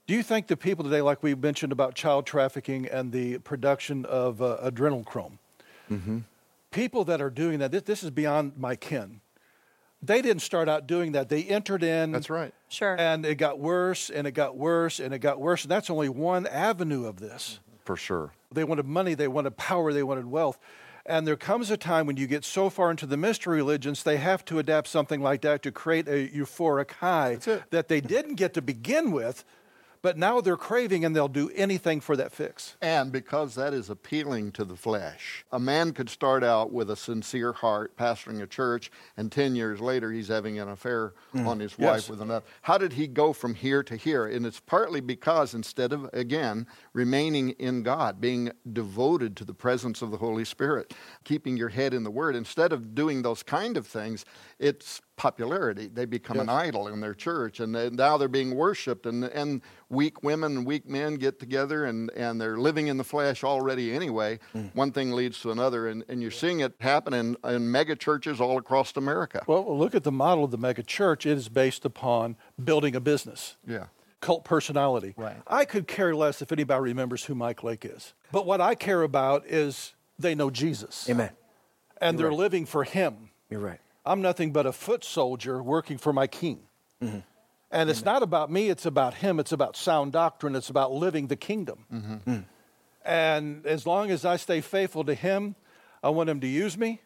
Do 0.07 0.13
you 0.13 0.21
think 0.21 0.47
the 0.47 0.55
people 0.57 0.83
today, 0.83 1.01
like 1.01 1.23
we 1.23 1.33
mentioned 1.33 1.71
about 1.71 1.95
child 1.95 2.27
trafficking 2.27 2.85
and 2.87 3.11
the 3.11 3.39
production 3.39 4.05
of 4.05 4.41
uh, 4.41 4.57
adrenochrome, 4.63 5.39
people 6.71 7.03
that 7.05 7.21
are 7.21 7.29
doing 7.29 7.59
that, 7.59 7.71
this, 7.71 7.83
this 7.83 8.03
is 8.03 8.11
beyond 8.11 8.57
my 8.57 8.75
ken. 8.75 9.21
They 10.03 10.21
didn't 10.21 10.43
start 10.43 10.69
out 10.69 10.85
doing 10.85 11.13
that. 11.13 11.29
They 11.29 11.43
entered 11.43 11.81
in. 11.81 12.11
That's 12.11 12.29
right. 12.29 12.53
Sure. 12.69 12.95
And 12.99 13.25
it 13.25 13.35
got 13.35 13.57
worse 13.57 14.11
and 14.11 14.27
it 14.27 14.31
got 14.31 14.55
worse 14.55 14.99
and 14.99 15.13
it 15.13 15.19
got 15.19 15.39
worse. 15.39 15.63
And 15.63 15.71
that's 15.71 15.89
only 15.89 16.09
one 16.09 16.45
avenue 16.45 17.05
of 17.07 17.19
this. 17.19 17.59
For 17.85 17.95
sure. 17.95 18.31
They 18.51 18.63
wanted 18.63 18.85
money, 18.85 19.15
they 19.15 19.27
wanted 19.27 19.57
power, 19.57 19.91
they 19.93 20.03
wanted 20.03 20.25
wealth. 20.27 20.59
And 21.05 21.27
there 21.27 21.35
comes 21.35 21.69
a 21.69 21.77
time 21.77 22.07
when 22.07 22.17
you 22.17 22.25
get 22.25 22.43
so 22.43 22.69
far 22.69 22.89
into 22.89 23.05
the 23.05 23.17
mystery 23.17 23.57
religions, 23.57 24.01
they 24.01 24.17
have 24.17 24.43
to 24.45 24.57
adapt 24.57 24.87
something 24.87 25.21
like 25.21 25.41
that 25.41 25.61
to 25.63 25.71
create 25.71 26.07
a 26.07 26.27
euphoric 26.27 26.91
high 26.93 27.37
that 27.69 27.87
they 27.87 28.01
didn't 28.01 28.35
get 28.35 28.55
to 28.55 28.61
begin 28.61 29.11
with, 29.11 29.45
but 30.05 30.19
now 30.19 30.39
they're 30.39 30.55
craving 30.55 31.03
and 31.03 31.15
they'll 31.15 31.27
do 31.27 31.49
anything 31.55 31.99
for 31.99 32.15
that 32.15 32.31
fix. 32.31 32.77
And 32.79 33.11
because 33.11 33.55
that 33.55 33.73
is 33.73 33.89
appealing 33.89 34.51
to 34.51 34.63
the 34.63 34.75
flesh, 34.75 35.43
a 35.51 35.57
man 35.57 35.93
could 35.93 36.11
start 36.11 36.43
out 36.43 36.71
with 36.71 36.91
a 36.91 36.95
sincere 36.95 37.53
heart, 37.53 37.97
pastoring 37.97 38.39
a 38.39 38.45
church, 38.45 38.91
and 39.17 39.31
10 39.31 39.55
years 39.55 39.81
later 39.81 40.11
he's 40.11 40.27
having 40.27 40.59
an 40.59 40.69
affair 40.69 41.15
mm. 41.33 41.47
on 41.47 41.59
his 41.59 41.79
wife 41.79 42.01
Yes. 42.01 42.09
with 42.11 42.21
another. 42.21 42.45
How 42.61 42.77
did 42.77 42.93
he 42.93 43.07
go 43.07 43.33
from 43.33 43.55
here 43.55 43.81
to 43.81 43.95
here? 43.95 44.27
And 44.27 44.45
it's 44.45 44.59
partly 44.59 45.01
because 45.01 45.55
instead 45.55 45.91
of, 45.91 46.07
again, 46.13 46.67
remaining 46.93 47.49
in 47.57 47.81
God, 47.81 48.21
being 48.21 48.51
devoted 48.71 49.35
to 49.37 49.43
the 49.43 49.55
presence 49.55 50.03
of 50.03 50.11
the 50.11 50.17
Holy 50.17 50.45
Spirit, 50.45 50.93
keeping 51.23 51.57
your 51.57 51.69
head 51.69 51.95
in 51.95 52.03
the 52.03 52.11
Word, 52.11 52.35
instead 52.35 52.71
of 52.71 52.93
doing 52.93 53.23
those 53.23 53.41
kind 53.41 53.75
of 53.75 53.87
things, 53.87 54.23
it's 54.59 55.01
popularity. 55.17 55.87
They 55.87 56.05
become 56.05 56.39
an 56.39 56.49
idol 56.49 56.87
in 56.87 56.99
their 56.99 57.13
church, 57.13 57.59
and 57.59 57.73
then 57.73 57.95
now 57.95 58.17
they're 58.17 58.27
being 58.27 58.55
worshipped, 58.55 59.05
and, 59.05 59.23
and 59.23 59.61
weak 59.89 60.23
women 60.23 60.57
and 60.57 60.65
weak 60.65 60.89
men 60.89 61.15
get 61.15 61.39
together, 61.39 61.85
and, 61.85 62.11
and 62.11 62.39
they're 62.39 62.57
living 62.57 62.87
in 62.87 62.97
the 62.97 63.03
flesh 63.03 63.43
already 63.43 63.93
anyway. 63.93 64.39
Mm. 64.53 64.75
One 64.75 64.91
thing 64.91 65.11
leads 65.13 65.39
to 65.41 65.51
another, 65.51 65.87
and, 65.87 66.03
and 66.09 66.21
you're 66.21 66.31
seeing 66.31 66.59
it 66.59 66.73
happen 66.79 67.13
in, 67.13 67.37
in 67.45 67.71
mega 67.71 67.95
churches 67.95 68.41
all 68.41 68.57
across 68.57 68.95
America. 68.97 69.43
Well, 69.47 69.77
look 69.77 69.95
at 69.95 70.03
the 70.03 70.11
model 70.11 70.43
of 70.43 70.51
the 70.51 70.57
mega 70.57 70.83
church. 70.83 71.25
It 71.25 71.37
is 71.37 71.49
based 71.49 71.85
upon 71.85 72.35
building 72.61 72.95
a 72.95 72.99
business. 72.99 73.55
yeah. 73.67 73.85
cult 74.21 74.43
personality. 74.43 75.13
Right. 75.15 75.37
I 75.47 75.65
could 75.65 75.87
care 75.87 76.15
less 76.15 76.41
if 76.41 76.51
anybody 76.51 76.81
remembers 76.81 77.25
who 77.25 77.35
Mike 77.35 77.63
Lake 77.63 77.85
is. 77.85 78.13
But 78.31 78.45
what 78.45 78.59
I 78.59 78.75
care 78.75 79.03
about 79.03 79.45
is 79.45 79.93
they 80.19 80.35
know 80.35 80.49
Jesus. 80.49 81.09
Amen. 81.09 81.29
And 82.01 82.19
they're 82.19 82.33
living 82.33 82.65
for 82.65 82.83
him. 82.83 83.29
You're 83.49 83.61
right. 83.61 83.79
I'm 84.05 84.21
nothing 84.21 84.51
but 84.51 84.65
a 84.65 84.71
foot 84.71 85.03
soldier 85.03 85.61
working 85.63 85.97
for 85.97 86.13
my 86.13 86.27
king. 86.27 86.67
Mm-hmm. 87.01 87.19
And 87.71 87.89
it's 87.89 88.05
not 88.05 88.23
about 88.23 88.49
me, 88.49 88.69
it's 88.69 88.85
about 88.85 89.15
him. 89.15 89.39
It's 89.39 89.51
about 89.51 89.75
sound 89.75 90.13
doctrine. 90.13 90.55
It's 90.55 90.69
about 90.69 90.93
living 90.93 91.27
the 91.27 91.35
kingdom. 91.35 91.85
Mm-hmm. 91.91 92.31
Mm. 92.31 92.45
And 93.03 93.65
as 93.65 93.85
long 93.85 94.11
as 94.11 94.23
I 94.23 94.37
stay 94.37 94.61
faithful 94.61 95.03
to 95.03 95.13
him, 95.13 95.55
I 96.01 96.09
want 96.09 96.29
him 96.29 96.39
to 96.39 96.47
use 96.47 96.77
me. 96.77 97.01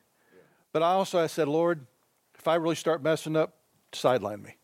But 0.72 0.84
I 0.84 0.92
also 0.92 1.18
I 1.18 1.28
said, 1.28 1.48
Lord, 1.48 1.88
if 2.38 2.48
I 2.48 2.56
really 2.56 2.76
start 2.76 3.02
messing 3.02 3.36
up, 3.36 3.56
sideline 3.94 4.44
me. 4.44 4.58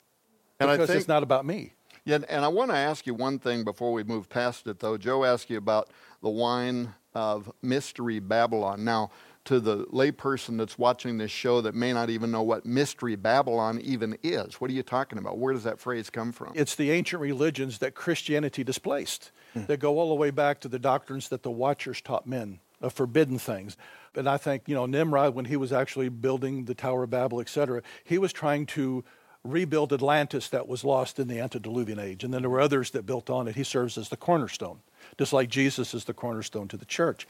And 0.60 0.70
I 0.70 0.76
because 0.76 0.88
think- 0.90 1.00
it's 1.00 1.08
not 1.08 1.24
about 1.24 1.46
me. 1.46 1.74
Yeah, 2.04 2.20
and 2.30 2.46
I 2.46 2.50
want 2.50 2.70
to 2.70 2.78
ask 2.78 3.08
you 3.08 3.16
one 3.16 3.40
thing 3.40 3.64
before 3.64 3.92
we 3.92 4.04
move 4.04 4.30
past 4.30 4.68
it, 4.68 4.80
though. 4.80 4.96
Joe 4.96 5.24
asked 5.24 5.50
you 5.50 5.58
about 5.58 5.90
the 6.22 6.30
wine 6.30 6.94
of 7.16 7.52
Mystery 7.64 8.20
Babylon. 8.20 8.86
Now, 8.86 9.10
to 9.46 9.60
the 9.60 9.86
layperson 9.86 10.58
that's 10.58 10.78
watching 10.78 11.18
this 11.18 11.32
show 11.32 11.62
that 11.62 11.76
may 11.76 11.94
not 11.94 12.10
even 12.10 12.32
know 12.32 12.42
what 12.42 12.66
Mystery 12.66 13.16
Babylon 13.16 13.80
even 13.82 14.18
is, 14.24 14.60
what 14.60 14.70
are 14.70 14.74
you 14.74 14.84
talking 14.84 15.18
about? 15.18 15.38
Where 15.38 15.54
does 15.54 15.64
that 15.64 15.80
phrase 15.80 16.10
come 16.10 16.32
from? 16.32 16.54
It's 16.56 16.76
the 16.76 16.92
ancient 16.92 17.22
religions 17.22 17.78
that 17.80 17.96
Christianity 17.96 18.64
displaced 18.64 19.32
hmm. 19.54 19.66
that 19.66 19.78
go 19.78 20.00
all 20.00 20.10
the 20.10 20.16
way 20.16 20.32
back 20.32 20.60
to 20.62 20.68
the 20.68 20.80
doctrines 20.80 21.30
that 21.30 21.44
the 21.44 21.52
Watchers 21.52 22.02
taught 22.02 22.28
men 22.28 22.60
of 22.82 22.94
forbidden 22.94 23.38
things. 23.40 23.78
And 24.16 24.28
I 24.28 24.38
think, 24.38 24.64
you 24.68 24.76
know, 24.76 24.86
Nimrod, 24.86 25.36
when 25.36 25.46
he 25.46 25.58
was 25.58 25.72
actually 25.72 26.10
building 26.10 26.66
the 26.66 26.76
Tower 26.76 27.04
of 27.04 27.10
Babel, 27.10 27.40
et 27.40 27.50
cetera, 27.50 27.82
he 28.04 28.18
was 28.18 28.34
trying 28.34 28.66
to 28.68 29.04
rebuild 29.44 29.94
Atlantis 29.94 30.50
that 30.50 30.68
was 30.68 30.84
lost 30.84 31.20
in 31.20 31.28
the 31.28 31.40
antediluvian 31.40 32.00
age. 32.00 32.24
And 32.24 32.34
then 32.34 32.42
there 32.42 32.50
were 32.50 32.60
others 32.60 32.92
that 32.92 33.06
built 33.06 33.30
on 33.30 33.48
it. 33.48 33.56
He 33.56 33.64
serves 33.64 33.98
as 33.98 34.10
the 34.10 34.18
cornerstone, 34.18 34.80
just 35.20 35.34
like 35.34 35.50
Jesus 35.50 35.94
is 35.94 36.06
the 36.06 36.14
cornerstone 36.14 36.68
to 36.70 36.78
the 36.78 36.86
church. 36.86 37.28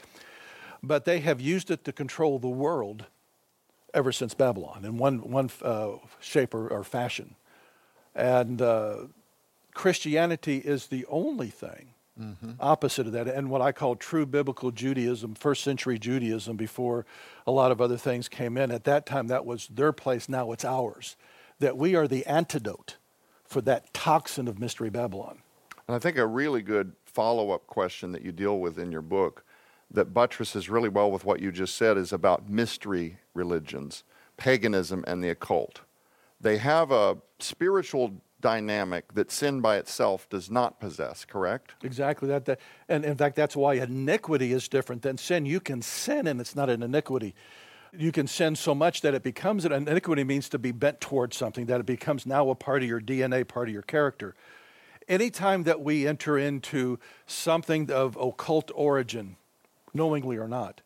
But 0.86 1.04
they 1.04 1.20
have 1.20 1.40
used 1.40 1.70
it 1.70 1.84
to 1.84 1.92
control 1.92 2.38
the 2.38 2.48
world 2.48 3.06
ever 3.94 4.12
since 4.12 4.34
Babylon 4.34 4.84
in 4.84 4.98
one, 4.98 5.30
one 5.30 5.50
uh, 5.62 5.92
shape 6.20 6.54
or, 6.54 6.68
or 6.68 6.84
fashion. 6.84 7.34
And 8.14 8.60
uh, 8.62 8.96
Christianity 9.74 10.58
is 10.58 10.86
the 10.86 11.04
only 11.06 11.48
thing 11.48 11.94
opposite 12.60 13.06
of 13.06 13.12
that, 13.12 13.28
and 13.28 13.50
what 13.50 13.60
I 13.60 13.72
call 13.72 13.94
true 13.94 14.24
biblical 14.24 14.70
Judaism, 14.70 15.34
first 15.34 15.62
century 15.62 15.98
Judaism, 15.98 16.56
before 16.56 17.04
a 17.46 17.50
lot 17.50 17.70
of 17.70 17.80
other 17.80 17.98
things 17.98 18.28
came 18.28 18.56
in. 18.56 18.70
At 18.70 18.84
that 18.84 19.04
time, 19.04 19.26
that 19.26 19.44
was 19.44 19.68
their 19.68 19.92
place, 19.92 20.28
now 20.28 20.52
it's 20.52 20.64
ours. 20.64 21.16
That 21.58 21.76
we 21.76 21.94
are 21.94 22.08
the 22.08 22.24
antidote 22.24 22.96
for 23.44 23.60
that 23.62 23.92
toxin 23.92 24.48
of 24.48 24.58
Mystery 24.58 24.90
Babylon. 24.90 25.42
And 25.86 25.94
I 25.94 25.98
think 25.98 26.16
a 26.16 26.26
really 26.26 26.62
good 26.62 26.92
follow 27.04 27.50
up 27.50 27.66
question 27.66 28.12
that 28.12 28.22
you 28.22 28.32
deal 28.32 28.58
with 28.58 28.78
in 28.78 28.90
your 28.90 29.02
book 29.02 29.44
that 29.96 30.12
buttresses 30.12 30.68
really 30.68 30.90
well 30.90 31.10
with 31.10 31.24
what 31.24 31.40
you 31.40 31.50
just 31.50 31.74
said 31.74 31.96
is 31.96 32.12
about 32.12 32.50
mystery 32.50 33.18
religions, 33.32 34.04
paganism, 34.36 35.02
and 35.06 35.24
the 35.24 35.30
occult. 35.30 35.80
They 36.38 36.58
have 36.58 36.92
a 36.92 37.16
spiritual 37.38 38.12
dynamic 38.42 39.14
that 39.14 39.32
sin 39.32 39.62
by 39.62 39.78
itself 39.78 40.28
does 40.28 40.50
not 40.50 40.78
possess, 40.80 41.24
correct? 41.24 41.76
Exactly 41.82 42.28
that, 42.28 42.44
that. 42.44 42.60
And 42.90 43.06
in 43.06 43.16
fact, 43.16 43.36
that's 43.36 43.56
why 43.56 43.74
iniquity 43.74 44.52
is 44.52 44.68
different 44.68 45.00
than 45.00 45.16
sin. 45.16 45.46
You 45.46 45.60
can 45.60 45.80
sin 45.80 46.26
and 46.26 46.42
it's 46.42 46.54
not 46.54 46.68
an 46.68 46.82
iniquity. 46.82 47.34
You 47.96 48.12
can 48.12 48.26
sin 48.26 48.54
so 48.54 48.74
much 48.74 49.00
that 49.00 49.14
it 49.14 49.22
becomes 49.22 49.64
an 49.64 49.72
iniquity 49.72 50.24
means 50.24 50.50
to 50.50 50.58
be 50.58 50.72
bent 50.72 51.00
towards 51.00 51.38
something, 51.38 51.64
that 51.66 51.80
it 51.80 51.86
becomes 51.86 52.26
now 52.26 52.50
a 52.50 52.54
part 52.54 52.82
of 52.82 52.88
your 52.88 53.00
DNA, 53.00 53.48
part 53.48 53.68
of 53.68 53.72
your 53.72 53.82
character. 53.82 54.34
Anytime 55.08 55.62
that 55.62 55.80
we 55.80 56.06
enter 56.06 56.36
into 56.36 56.98
something 57.26 57.90
of 57.90 58.14
occult 58.16 58.70
origin, 58.74 59.36
knowingly 59.96 60.36
or 60.36 60.48
not, 60.48 60.82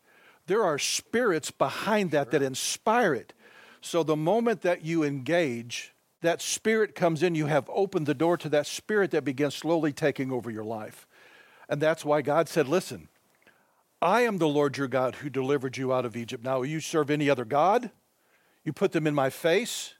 there 0.47 0.63
are 0.63 0.79
spirits 0.79 1.51
behind 1.51 2.11
that 2.11 2.31
that 2.31 2.41
inspire 2.41 3.13
it. 3.13 3.33
So 3.81 4.03
the 4.03 4.15
moment 4.15 4.61
that 4.61 4.83
you 4.83 5.03
engage, 5.03 5.93
that 6.21 6.41
spirit 6.41 6.95
comes 6.95 7.23
in, 7.23 7.35
you 7.35 7.47
have 7.47 7.69
opened 7.73 8.05
the 8.05 8.13
door 8.13 8.37
to 8.37 8.49
that 8.49 8.67
spirit 8.67 9.11
that 9.11 9.23
begins 9.23 9.55
slowly 9.55 9.91
taking 9.91 10.31
over 10.31 10.49
your 10.49 10.63
life. 10.63 11.07
And 11.69 11.81
that's 11.81 12.03
why 12.05 12.21
God 12.21 12.49
said, 12.49 12.67
Listen, 12.67 13.07
I 14.01 14.21
am 14.21 14.37
the 14.37 14.47
Lord 14.47 14.77
your 14.77 14.87
God 14.87 15.15
who 15.15 15.29
delivered 15.29 15.77
you 15.77 15.93
out 15.93 16.05
of 16.05 16.15
Egypt. 16.15 16.43
Now, 16.43 16.63
you 16.63 16.79
serve 16.79 17.09
any 17.09 17.29
other 17.29 17.45
God? 17.45 17.91
You 18.63 18.73
put 18.73 18.91
them 18.91 19.07
in 19.07 19.15
my 19.15 19.29
face? 19.29 19.95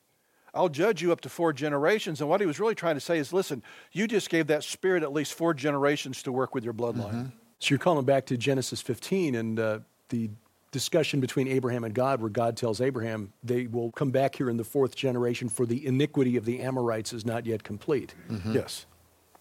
I'll 0.53 0.70
judge 0.70 1.01
you 1.01 1.12
up 1.12 1.22
to 1.22 1.30
four 1.30 1.53
generations. 1.53 2.20
And 2.20 2.30
what 2.30 2.41
he 2.41 2.48
was 2.48 2.60
really 2.60 2.75
trying 2.75 2.96
to 2.96 3.01
say 3.01 3.18
is 3.18 3.32
listen, 3.32 3.63
you 3.91 4.08
just 4.08 4.30
gave 4.30 4.48
that 4.48 4.63
spirit 4.63 5.01
at 5.03 5.13
least 5.13 5.34
four 5.34 5.53
generations 5.53 6.24
to 6.24 6.32
work 6.32 6.53
with 6.53 6.63
your 6.63 6.74
bloodline. 6.74 7.13
Mm-hmm. 7.13 7.41
So 7.62 7.70
you're 7.70 7.80
calling 7.80 8.06
back 8.06 8.25
to 8.25 8.38
Genesis 8.38 8.82
15 8.82 9.36
and 9.36 9.60
uh, 9.60 9.80
the 10.10 10.32
discussion 10.72 11.20
between 11.20 11.48
Abraham 11.48 11.84
and 11.84 11.94
God, 11.94 12.20
where 12.20 12.30
God 12.30 12.58
tells 12.58 12.82
Abraham 12.82 13.34
they 13.44 13.68
will 13.68 13.91
come 13.91 14.10
back 14.10 14.36
here 14.36 14.50
in 14.50 14.58
the 14.58 14.63
fourth 14.63 14.96
generation, 14.96 15.48
for 15.48 15.68
the 15.68 15.86
iniquity 15.86 16.38
of 16.38 16.46
the 16.46 16.60
Amorites 16.60 17.13
is 17.13 17.24
not 17.24 17.46
yet 17.46 17.63
complete. 17.63 18.15
Mm-hmm. 18.30 18.53
Yes. 18.53 18.88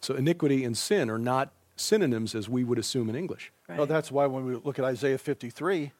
So 0.02 0.14
iniquity 0.14 0.64
and 0.64 0.76
sin 0.76 1.08
are 1.08 1.18
not 1.18 1.50
synonyms 1.76 2.34
as 2.34 2.46
we 2.46 2.62
would 2.62 2.78
assume 2.78 3.08
in 3.08 3.16
English. 3.16 3.52
Right. 3.66 3.78
Well, 3.78 3.86
that's 3.86 4.12
why 4.12 4.26
when 4.26 4.44
we 4.44 4.54
look 4.54 4.78
at 4.78 4.84
Isaiah 4.84 5.16
53, 5.16 5.92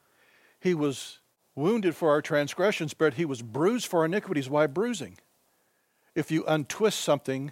he 0.59 0.75
was 0.75 1.17
wounded 1.55 1.95
for 1.95 2.11
our 2.11 2.21
transgressions, 2.21 2.93
but 2.93 3.15
he 3.15 3.25
was 3.25 3.41
bruised 3.41 3.87
for 3.87 4.01
our 4.01 4.05
iniquities. 4.05 4.47
Why 4.47 4.67
bruising? 4.67 5.17
If 6.13 6.29
you 6.29 6.45
untwist 6.45 6.99
something, 6.99 7.51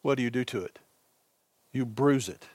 what 0.00 0.14
do 0.14 0.22
you 0.22 0.30
do 0.30 0.44
to 0.46 0.64
it? 0.64 0.78
You 1.72 1.84
bruise 1.84 2.30
it. 2.30 2.46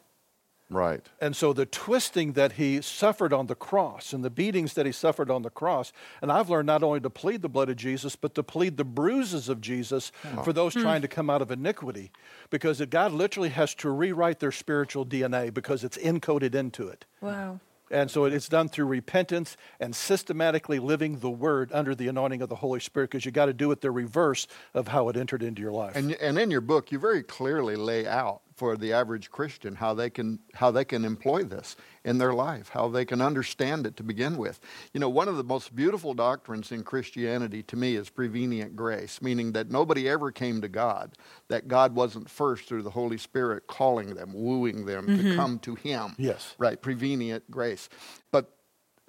Right. 0.74 1.06
And 1.22 1.36
so 1.36 1.54
the 1.54 1.66
twisting 1.66 2.34
that 2.34 2.54
he 2.54 2.82
suffered 2.82 3.32
on 3.32 3.48
the 3.48 3.56
cross 3.56 4.14
and 4.14 4.24
the 4.24 4.30
beatings 4.30 4.74
that 4.74 4.86
he 4.86 4.92
suffered 4.92 5.30
on 5.30 5.44
the 5.44 5.50
cross, 5.50 5.94
and 6.22 6.32
I've 6.32 6.50
learned 6.50 6.68
not 6.68 6.84
only 6.84 7.00
to 7.02 7.10
plead 7.10 7.42
the 7.42 7.50
blood 7.50 7.70
of 7.70 7.76
Jesus, 7.76 8.16
but 8.16 8.36
to 8.36 8.44
plead 8.44 8.78
the 8.78 8.84
bruises 8.84 9.50
of 9.50 9.62
Jesus 9.62 10.12
oh. 10.38 10.44
for 10.44 10.54
those 10.54 10.74
mm. 10.74 10.82
trying 10.82 11.02
to 11.02 11.08
come 11.08 11.30
out 11.30 11.42
of 11.42 11.52
iniquity. 11.52 12.12
Because 12.50 12.82
God 12.86 13.12
literally 13.12 13.50
has 13.50 13.74
to 13.76 13.90
rewrite 13.90 14.40
their 14.40 14.52
spiritual 14.52 15.06
DNA 15.06 15.54
because 15.54 15.84
it's 15.84 15.98
encoded 15.98 16.56
into 16.56 16.88
it. 16.88 17.06
Wow. 17.22 17.60
And 17.94 18.10
so 18.10 18.26
it's 18.26 18.50
done 18.50 18.70
through 18.70 18.88
repentance 18.88 19.56
and 19.80 19.96
systematically 19.96 20.80
living 20.80 21.20
the 21.20 21.30
word 21.30 21.70
under 21.72 21.94
the 21.94 22.08
anointing 22.08 22.42
of 22.42 22.50
the 22.50 22.56
Holy 22.56 22.80
Spirit 22.80 23.12
because 23.12 23.24
you 23.24 23.32
got 23.32 23.46
to 23.46 23.54
do 23.54 23.72
it 23.72 23.82
the 23.82 23.92
reverse 23.92 24.48
of 24.74 24.88
how 24.88 25.10
it 25.10 25.16
entered 25.16 25.44
into 25.44 25.62
your 25.62 25.72
life. 25.72 25.96
And, 25.96 26.14
and 26.14 26.40
in 26.40 26.50
your 26.50 26.62
book, 26.62 26.92
you 26.92 26.98
very 26.98 27.22
clearly 27.22 27.76
lay 27.76 28.08
out 28.08 28.42
for 28.56 28.78
the 28.78 28.94
average 28.94 29.32
Christian 29.32 29.76
how 29.76 29.94
they 29.94 30.10
can 30.10 30.40
how 30.54 30.72
they 30.72 30.86
can 30.86 31.06
employ 31.06 31.44
this 31.44 31.76
in 32.06 32.18
their 32.18 32.34
life, 32.34 32.70
how 32.70 32.88
they 32.88 33.06
can 33.06 33.22
understand 33.22 33.88
it 33.88 33.96
to 33.98 34.04
begin 34.04 34.38
with. 34.38 34.60
You 34.94 35.00
know, 35.00 35.10
one 35.10 35.28
of 35.28 35.38
the 35.38 35.44
most 35.44 35.76
beautiful 35.76 36.14
doctrines 36.14 36.72
in 36.72 36.84
Christianity 36.84 37.64
to 37.64 37.76
me 37.76 37.96
is 37.96 38.10
prevenient 38.10 38.76
grace, 38.76 39.22
meaning 39.22 39.54
that 39.54 39.72
nobody 39.72 40.10
ever 40.10 40.32
came 40.32 40.62
to 40.62 40.68
God, 40.68 41.14
that 41.48 41.68
God 41.68 41.96
wasn't 41.96 42.30
first 42.30 42.68
through 42.68 42.84
the 42.84 42.90
Holy 42.90 43.18
Spirit 43.18 43.68
calling 43.68 44.16
them, 44.16 44.34
wooing 44.34 44.86
them 44.86 45.08
mm-hmm. 45.08 45.30
to 45.30 45.36
come 45.36 45.60
to 45.60 45.76
him. 45.76 46.16
Yes. 46.18 46.56
Right, 46.58 46.82
prevenient 46.82 47.50
grace. 47.50 47.90
But 48.32 48.50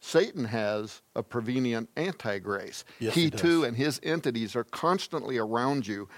Satan 0.01 0.45
has 0.45 1.01
a 1.17 1.23
prevenient 1.23 1.89
anti 1.97 2.39
grace. 2.39 2.85
Yes, 2.99 3.15
he 3.15 3.31
too 3.31 3.65
and 3.65 3.77
his 3.77 4.01
entities 4.03 4.55
are 4.55 4.65
constantly 4.65 5.39
around 5.39 5.87
you 5.87 6.09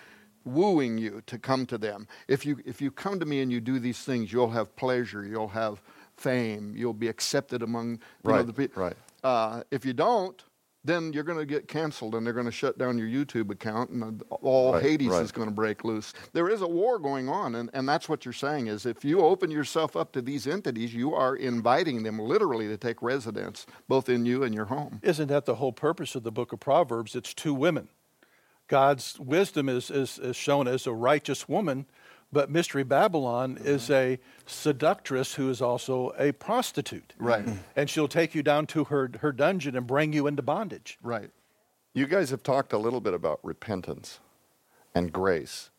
wooing 0.47 0.97
you 0.97 1.23
to 1.27 1.39
come 1.39 1.67
to 1.67 1.77
them. 1.77 2.07
If 2.29 2.47
you, 2.47 2.59
if 2.65 2.81
you 2.81 2.91
come 2.91 3.21
to 3.21 3.27
me 3.27 3.41
and 3.41 3.53
you 3.53 3.61
do 3.61 3.79
these 3.79 3.99
things, 3.99 4.33
you'll 4.33 4.51
have 4.51 4.75
pleasure, 4.77 5.25
you'll 5.25 5.49
have 5.49 5.83
fame, 6.17 6.75
you'll 6.77 6.95
be 6.95 7.09
accepted 7.09 7.63
among 7.63 8.01
right, 8.23 8.39
know, 8.39 8.43
the 8.45 8.53
people. 8.53 8.83
Right. 8.83 8.97
Uh, 9.23 9.63
if 9.71 9.85
you 9.85 9.93
don't, 9.93 10.43
then 10.87 11.13
you're 11.13 11.25
going 11.25 11.39
to 11.39 11.45
get 11.45 11.67
canceled 11.67 12.15
and 12.15 12.25
they're 12.25 12.33
going 12.33 12.47
to 12.47 12.53
shut 12.53 12.79
down 12.79 12.97
your 12.97 13.09
YouTube 13.09 13.51
account 13.51 13.91
and 13.91 14.23
all 14.31 14.75
right, 14.75 14.83
Hades 14.83 15.09
right. 15.09 15.23
is 15.23 15.33
going 15.33 15.49
to 15.49 15.55
break 15.55 15.85
loose. 15.85 16.13
There 16.33 16.49
is 16.49 16.63
a 16.63 16.67
war 16.67 16.99
going 16.99 17.29
on, 17.29 17.57
and, 17.57 17.69
and 17.75 17.89
that's 17.89 18.09
what 18.09 18.25
you're 18.25 18.33
saying 18.33 18.69
is 18.69 18.87
if 18.87 19.05
you 19.05 19.21
open 19.21 19.51
yourself 19.51 19.97
up 19.97 20.13
to 20.13 20.23
these 20.23 20.47
entities, 20.47 20.95
you 20.95 21.13
are 21.15 21.35
inviting 21.35 22.05
them 22.05 22.19
literally 22.19 22.69
to 22.69 22.77
take 22.77 23.03
residence 23.03 23.67
both 23.89 24.09
in 24.09 24.25
you 24.25 24.45
and 24.45 24.55
your 24.55 24.67
home. 24.67 25.01
Isn't 25.03 25.29
that 25.29 25.45
the 25.45 25.57
whole 25.57 25.73
purpose 25.73 26.15
of 26.15 26.23
the 26.23 26.33
book 26.33 26.53
of 26.53 26.61
Proverbs? 26.61 27.17
It's 27.17 27.35
two 27.35 27.53
women. 27.53 27.89
God's 28.69 29.19
wisdom 29.19 29.69
is, 29.69 29.91
is, 29.91 30.19
is 30.19 30.37
shown 30.37 30.67
as 30.67 30.87
a 30.87 30.93
righteous 30.93 31.49
woman, 31.49 31.87
but 32.33 32.51
Mystery 32.51 32.83
Babylon 32.83 33.55
mm-hmm. 33.55 33.67
is 33.67 33.91
a 33.91 34.19
seductress 34.47 35.35
who 35.35 35.49
is 35.51 35.63
also 35.63 36.13
a 36.19 36.33
prostitute. 36.33 37.15
Right. 37.19 37.45
Mm-hmm. 37.45 37.59
And 37.77 37.89
she'll 37.89 38.09
take 38.09 38.35
you 38.35 38.43
down 38.43 38.67
to 38.69 38.85
her, 38.85 39.11
her 39.21 39.33
dungeon 39.33 39.77
and 39.77 39.87
bring 39.87 40.13
you 40.13 40.27
into 40.27 40.43
bondage. 40.43 40.99
Right. 41.03 41.31
You 41.95 42.07
guys 42.07 42.31
have 42.31 42.43
talked 42.43 42.73
a 42.73 42.79
little 42.79 43.01
bit 43.01 43.15
about 43.15 43.41
repentance 43.43 44.19
and 44.95 45.13
grace. 45.13 45.71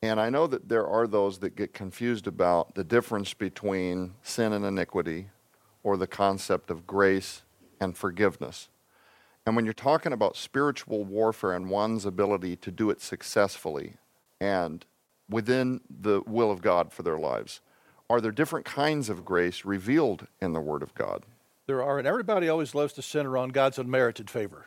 And 0.00 0.20
I 0.20 0.30
know 0.30 0.46
that 0.46 0.68
there 0.68 0.86
are 0.86 1.06
those 1.06 1.40
that 1.40 1.56
get 1.56 1.74
confused 1.74 2.26
about 2.26 2.74
the 2.74 2.84
difference 2.84 3.34
between 3.34 4.14
sin 4.22 4.52
and 4.52 4.64
iniquity 4.64 5.30
or 5.82 5.96
the 5.96 6.06
concept 6.06 6.70
of 6.70 6.86
grace 6.86 7.42
and 7.80 7.96
forgiveness. 7.96 8.68
And 9.48 9.56
when 9.56 9.64
you're 9.64 9.72
talking 9.72 10.12
about 10.12 10.36
spiritual 10.36 11.04
warfare 11.04 11.54
and 11.54 11.70
one's 11.70 12.04
ability 12.04 12.56
to 12.56 12.70
do 12.70 12.90
it 12.90 13.00
successfully 13.00 13.94
and 14.42 14.84
within 15.26 15.80
the 15.88 16.20
will 16.26 16.50
of 16.50 16.60
God 16.60 16.92
for 16.92 17.02
their 17.02 17.18
lives, 17.18 17.62
are 18.10 18.20
there 18.20 18.30
different 18.30 18.66
kinds 18.66 19.08
of 19.08 19.24
grace 19.24 19.64
revealed 19.64 20.26
in 20.38 20.52
the 20.52 20.60
Word 20.60 20.82
of 20.82 20.94
God? 20.94 21.22
There 21.66 21.82
are, 21.82 21.96
and 21.96 22.06
everybody 22.06 22.50
always 22.50 22.74
loves 22.74 22.92
to 22.92 23.00
center 23.00 23.38
on 23.38 23.48
God's 23.48 23.78
unmerited 23.78 24.28
favor. 24.28 24.66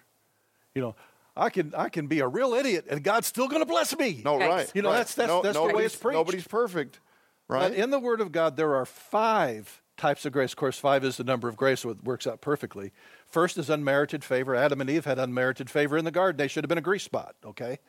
You 0.74 0.82
know, 0.82 0.96
I 1.38 1.52
can 1.52 1.76
I 1.78 1.89
can 1.89 2.08
be 2.08 2.20
a 2.20 2.28
real 2.28 2.56
idiot 2.56 2.88
and 2.89 3.04
God's 3.04 3.28
still 3.28 3.48
going 3.48 3.62
to 3.62 3.67
bless 3.67 3.96
me. 3.96 4.24
No, 4.26 4.39
right. 4.39 4.72
You 4.74 4.82
know, 4.82 4.89
right. 4.89 4.98
that's 4.98 5.13
that's, 5.13 5.28
no, 5.28 5.44
that's 5.44 5.56
the 5.56 5.63
way 5.63 5.86
it's 5.86 5.96
preached. 5.96 6.15
Nobody's 6.15 6.48
perfect, 6.48 7.00
right? 7.48 7.70
But 7.70 7.78
in 7.78 7.91
the 7.91 8.00
Word 8.00 8.20
of 8.20 8.32
God, 8.32 8.58
there 8.58 8.74
are 8.74 8.88
five 8.88 9.80
types 9.96 10.26
of 10.26 10.34
grace. 10.34 10.54
Of 10.54 10.58
course, 10.58 10.80
five 10.80 11.04
is 11.04 11.17
the 11.17 11.24
number 11.24 11.48
of 11.48 11.56
grace, 11.56 11.82
so 11.82 11.91
it 11.91 12.04
works 12.04 12.26
out 12.26 12.41
perfectly. 12.41 12.91
First 13.32 13.58
is 13.58 13.70
unmerited 13.70 14.24
favor. 14.24 14.56
Adam 14.56 14.82
and 14.82 14.89
Eve 14.89 15.06
had 15.06 15.17
unmerited 15.17 15.70
favor 15.70 15.98
in 15.98 16.04
the 16.04 16.12
garden. 16.12 16.38
They 16.38 16.50
should 16.50 16.65
have 16.65 16.70
been 16.70 16.78
a 16.78 16.82
grease 16.82 17.04
spot, 17.04 17.36
okay? 17.46 17.80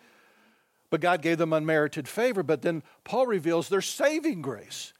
But 0.89 1.01
God 1.01 1.21
gave 1.21 1.39
them 1.39 1.53
unmerited 1.53 2.07
favor. 2.07 2.45
But 2.45 2.63
then 2.63 2.85
Paul 3.03 3.27
reveals 3.27 3.69
their 3.69 3.81
saving 3.81 4.41
grace. 4.43 4.93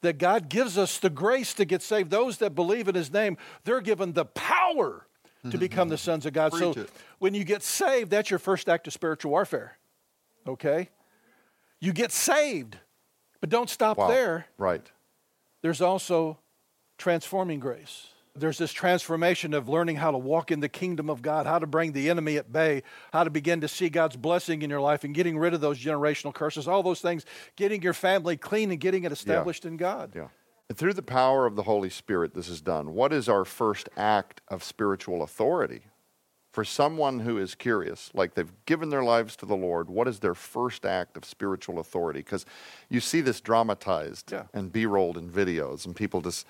That 0.00 0.18
God 0.18 0.48
gives 0.48 0.76
us 0.76 0.98
the 0.98 1.10
grace 1.10 1.54
to 1.54 1.64
get 1.64 1.80
saved. 1.80 2.10
Those 2.10 2.38
that 2.38 2.56
believe 2.56 2.88
in 2.88 2.96
his 2.96 3.12
name, 3.12 3.36
they're 3.62 3.80
given 3.80 4.14
the 4.14 4.24
power 4.24 5.06
to 5.42 5.48
mm-hmm. 5.48 5.58
become 5.58 5.88
the 5.90 5.98
sons 5.98 6.26
of 6.26 6.32
God. 6.32 6.50
Preach 6.50 6.74
so 6.74 6.80
it. 6.80 6.90
when 7.20 7.34
you 7.34 7.44
get 7.44 7.62
saved, 7.62 8.10
that's 8.10 8.28
your 8.28 8.40
first 8.40 8.68
act 8.68 8.88
of 8.88 8.92
spiritual 8.92 9.30
warfare. 9.30 9.78
Okay? 10.44 10.88
You 11.80 11.92
get 11.92 12.10
saved, 12.10 12.78
but 13.40 13.48
don't 13.48 13.70
stop 13.70 13.98
wow. 13.98 14.08
there. 14.08 14.46
Right. 14.58 14.90
There's 15.60 15.80
also 15.80 16.38
transforming 16.98 17.60
grace. 17.60 18.08
There's 18.34 18.56
this 18.56 18.72
transformation 18.72 19.52
of 19.52 19.68
learning 19.68 19.96
how 19.96 20.10
to 20.10 20.18
walk 20.18 20.50
in 20.50 20.60
the 20.60 20.68
kingdom 20.68 21.10
of 21.10 21.20
God, 21.20 21.46
how 21.46 21.58
to 21.58 21.66
bring 21.66 21.92
the 21.92 22.08
enemy 22.08 22.38
at 22.38 22.50
bay, 22.50 22.82
how 23.12 23.24
to 23.24 23.30
begin 23.30 23.60
to 23.60 23.68
see 23.68 23.90
God's 23.90 24.16
blessing 24.16 24.62
in 24.62 24.70
your 24.70 24.80
life 24.80 25.04
and 25.04 25.14
getting 25.14 25.38
rid 25.38 25.52
of 25.52 25.60
those 25.60 25.78
generational 25.78 26.32
curses, 26.32 26.66
all 26.66 26.82
those 26.82 27.02
things, 27.02 27.26
getting 27.56 27.82
your 27.82 27.92
family 27.92 28.38
clean 28.38 28.70
and 28.70 28.80
getting 28.80 29.04
it 29.04 29.12
established 29.12 29.64
yeah. 29.64 29.70
in 29.70 29.76
God. 29.76 30.12
Yeah. 30.16 30.28
And 30.70 30.78
through 30.78 30.94
the 30.94 31.02
power 31.02 31.44
of 31.44 31.56
the 31.56 31.64
Holy 31.64 31.90
Spirit, 31.90 32.32
this 32.32 32.48
is 32.48 32.62
done. 32.62 32.94
What 32.94 33.12
is 33.12 33.28
our 33.28 33.44
first 33.44 33.90
act 33.98 34.40
of 34.48 34.64
spiritual 34.64 35.22
authority? 35.22 35.82
For 36.52 36.64
someone 36.64 37.20
who 37.20 37.38
is 37.38 37.54
curious, 37.54 38.10
like 38.12 38.34
they've 38.34 38.52
given 38.66 38.90
their 38.90 39.02
lives 39.02 39.36
to 39.36 39.46
the 39.46 39.56
Lord, 39.56 39.88
what 39.88 40.06
is 40.06 40.20
their 40.20 40.34
first 40.34 40.84
act 40.84 41.16
of 41.16 41.24
spiritual 41.24 41.78
authority? 41.78 42.20
Because 42.20 42.44
you 42.90 43.00
see 43.00 43.22
this 43.22 43.40
dramatized 43.40 44.32
yeah. 44.32 44.44
and 44.52 44.70
B-rolled 44.70 45.16
in 45.16 45.30
videos, 45.30 45.86
and 45.86 45.96
people 45.96 46.20
just 46.20 46.46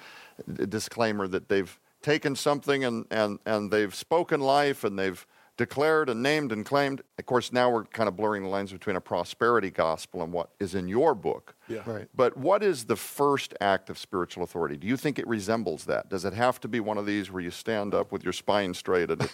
disclaimer 0.69 1.29
that 1.29 1.49
they've 1.49 1.79
taken 2.03 2.35
something 2.35 2.85
and, 2.85 3.07
and, 3.13 3.39
and 3.47 3.71
they've 3.71 3.95
spoken 3.95 4.41
life 4.41 4.83
and 4.83 4.99
they've 4.99 5.25
declared 5.63 6.09
and 6.09 6.25
named 6.25 6.51
and 6.51 6.67
claimed. 6.67 7.03
Of 7.21 7.27
course, 7.27 7.53
now 7.53 7.71
we're 7.71 7.85
kind 7.85 8.09
of 8.09 8.17
blurring 8.17 8.43
the 8.43 8.49
lines 8.49 8.73
between 8.73 8.97
a 8.97 9.01
prosperity 9.01 9.71
gospel 9.71 10.21
and 10.21 10.33
what 10.33 10.51
is 10.59 10.75
in 10.75 10.89
your 10.89 11.15
book. 11.15 11.55
Yeah. 11.69 11.83
Right. 11.87 12.09
But 12.17 12.37
what 12.37 12.65
is 12.65 12.87
the 12.87 12.97
first 12.97 13.55
act 13.61 13.89
of 13.89 13.97
spiritual 13.97 14.43
authority? 14.43 14.77
Do 14.77 14.89
you 14.89 14.97
think 14.97 15.21
it 15.21 15.29
resembles 15.29 15.85
that? 15.85 16.09
Does 16.09 16.25
it 16.25 16.33
have 16.33 16.59
to 16.63 16.69
be 16.69 16.81
one 16.81 16.99
of 16.99 17.07
these 17.07 17.31
where 17.31 17.41
you 17.41 17.53
stand 17.53 17.95
up 17.95 18.11
with 18.11 18.25
your 18.25 18.33
spine 18.33 18.75
straight? 18.75 19.09
And 19.11 19.31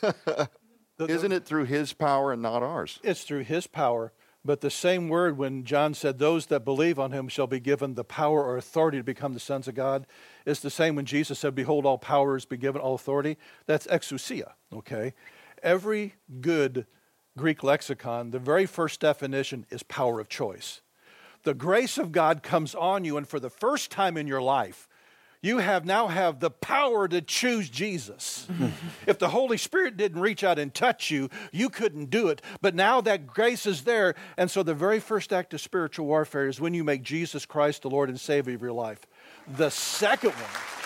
isn't 0.98 1.32
it 1.32 1.46
through 1.46 1.64
His 1.64 1.94
power 1.94 2.30
and 2.30 2.42
not 2.42 2.62
ours? 2.62 3.00
It's 3.02 3.24
through 3.24 3.44
His 3.44 3.66
power. 3.66 4.12
But 4.44 4.60
the 4.60 4.70
same 4.70 5.08
word, 5.08 5.36
when 5.36 5.64
John 5.64 5.94
said, 5.94 6.18
Those 6.18 6.46
that 6.46 6.64
believe 6.64 6.98
on 6.98 7.12
him 7.12 7.28
shall 7.28 7.46
be 7.46 7.58
given 7.58 7.94
the 7.94 8.04
power 8.04 8.44
or 8.44 8.56
authority 8.56 8.98
to 8.98 9.04
become 9.04 9.34
the 9.34 9.40
sons 9.40 9.66
of 9.66 9.74
God, 9.74 10.06
is 10.46 10.60
the 10.60 10.70
same 10.70 10.94
when 10.94 11.06
Jesus 11.06 11.38
said, 11.38 11.54
Behold, 11.54 11.84
all 11.84 11.98
power 11.98 12.36
is 12.36 12.44
be 12.44 12.56
given, 12.56 12.80
all 12.80 12.94
authority. 12.94 13.36
That's 13.66 13.86
exousia, 13.88 14.52
okay? 14.72 15.12
Every 15.62 16.14
good 16.40 16.86
Greek 17.36 17.62
lexicon, 17.62 18.30
the 18.30 18.38
very 18.38 18.66
first 18.66 19.00
definition 19.00 19.66
is 19.70 19.82
power 19.82 20.20
of 20.20 20.28
choice. 20.28 20.80
The 21.44 21.54
grace 21.54 21.98
of 21.98 22.12
God 22.12 22.42
comes 22.42 22.74
on 22.74 23.04
you, 23.04 23.16
and 23.16 23.26
for 23.26 23.40
the 23.40 23.50
first 23.50 23.90
time 23.90 24.16
in 24.16 24.26
your 24.26 24.42
life, 24.42 24.88
you 25.40 25.58
have 25.58 25.84
now 25.84 26.08
have 26.08 26.40
the 26.40 26.50
power 26.50 27.06
to 27.06 27.22
choose 27.22 27.70
Jesus. 27.70 28.48
if 29.06 29.20
the 29.20 29.28
Holy 29.28 29.56
Spirit 29.56 29.96
didn't 29.96 30.20
reach 30.20 30.42
out 30.42 30.58
and 30.58 30.74
touch 30.74 31.12
you, 31.12 31.30
you 31.52 31.68
couldn't 31.68 32.10
do 32.10 32.28
it. 32.28 32.42
But 32.60 32.74
now 32.74 33.00
that 33.02 33.28
grace 33.28 33.64
is 33.64 33.84
there, 33.84 34.16
and 34.36 34.50
so 34.50 34.64
the 34.64 34.74
very 34.74 34.98
first 34.98 35.32
act 35.32 35.54
of 35.54 35.60
spiritual 35.60 36.06
warfare 36.06 36.48
is 36.48 36.60
when 36.60 36.74
you 36.74 36.82
make 36.82 37.02
Jesus 37.02 37.46
Christ 37.46 37.82
the 37.82 37.90
Lord 37.90 38.08
and 38.08 38.18
Savior 38.18 38.54
of 38.54 38.62
your 38.62 38.72
life. 38.72 39.06
The 39.46 39.70
second 39.70 40.32
one 40.32 40.77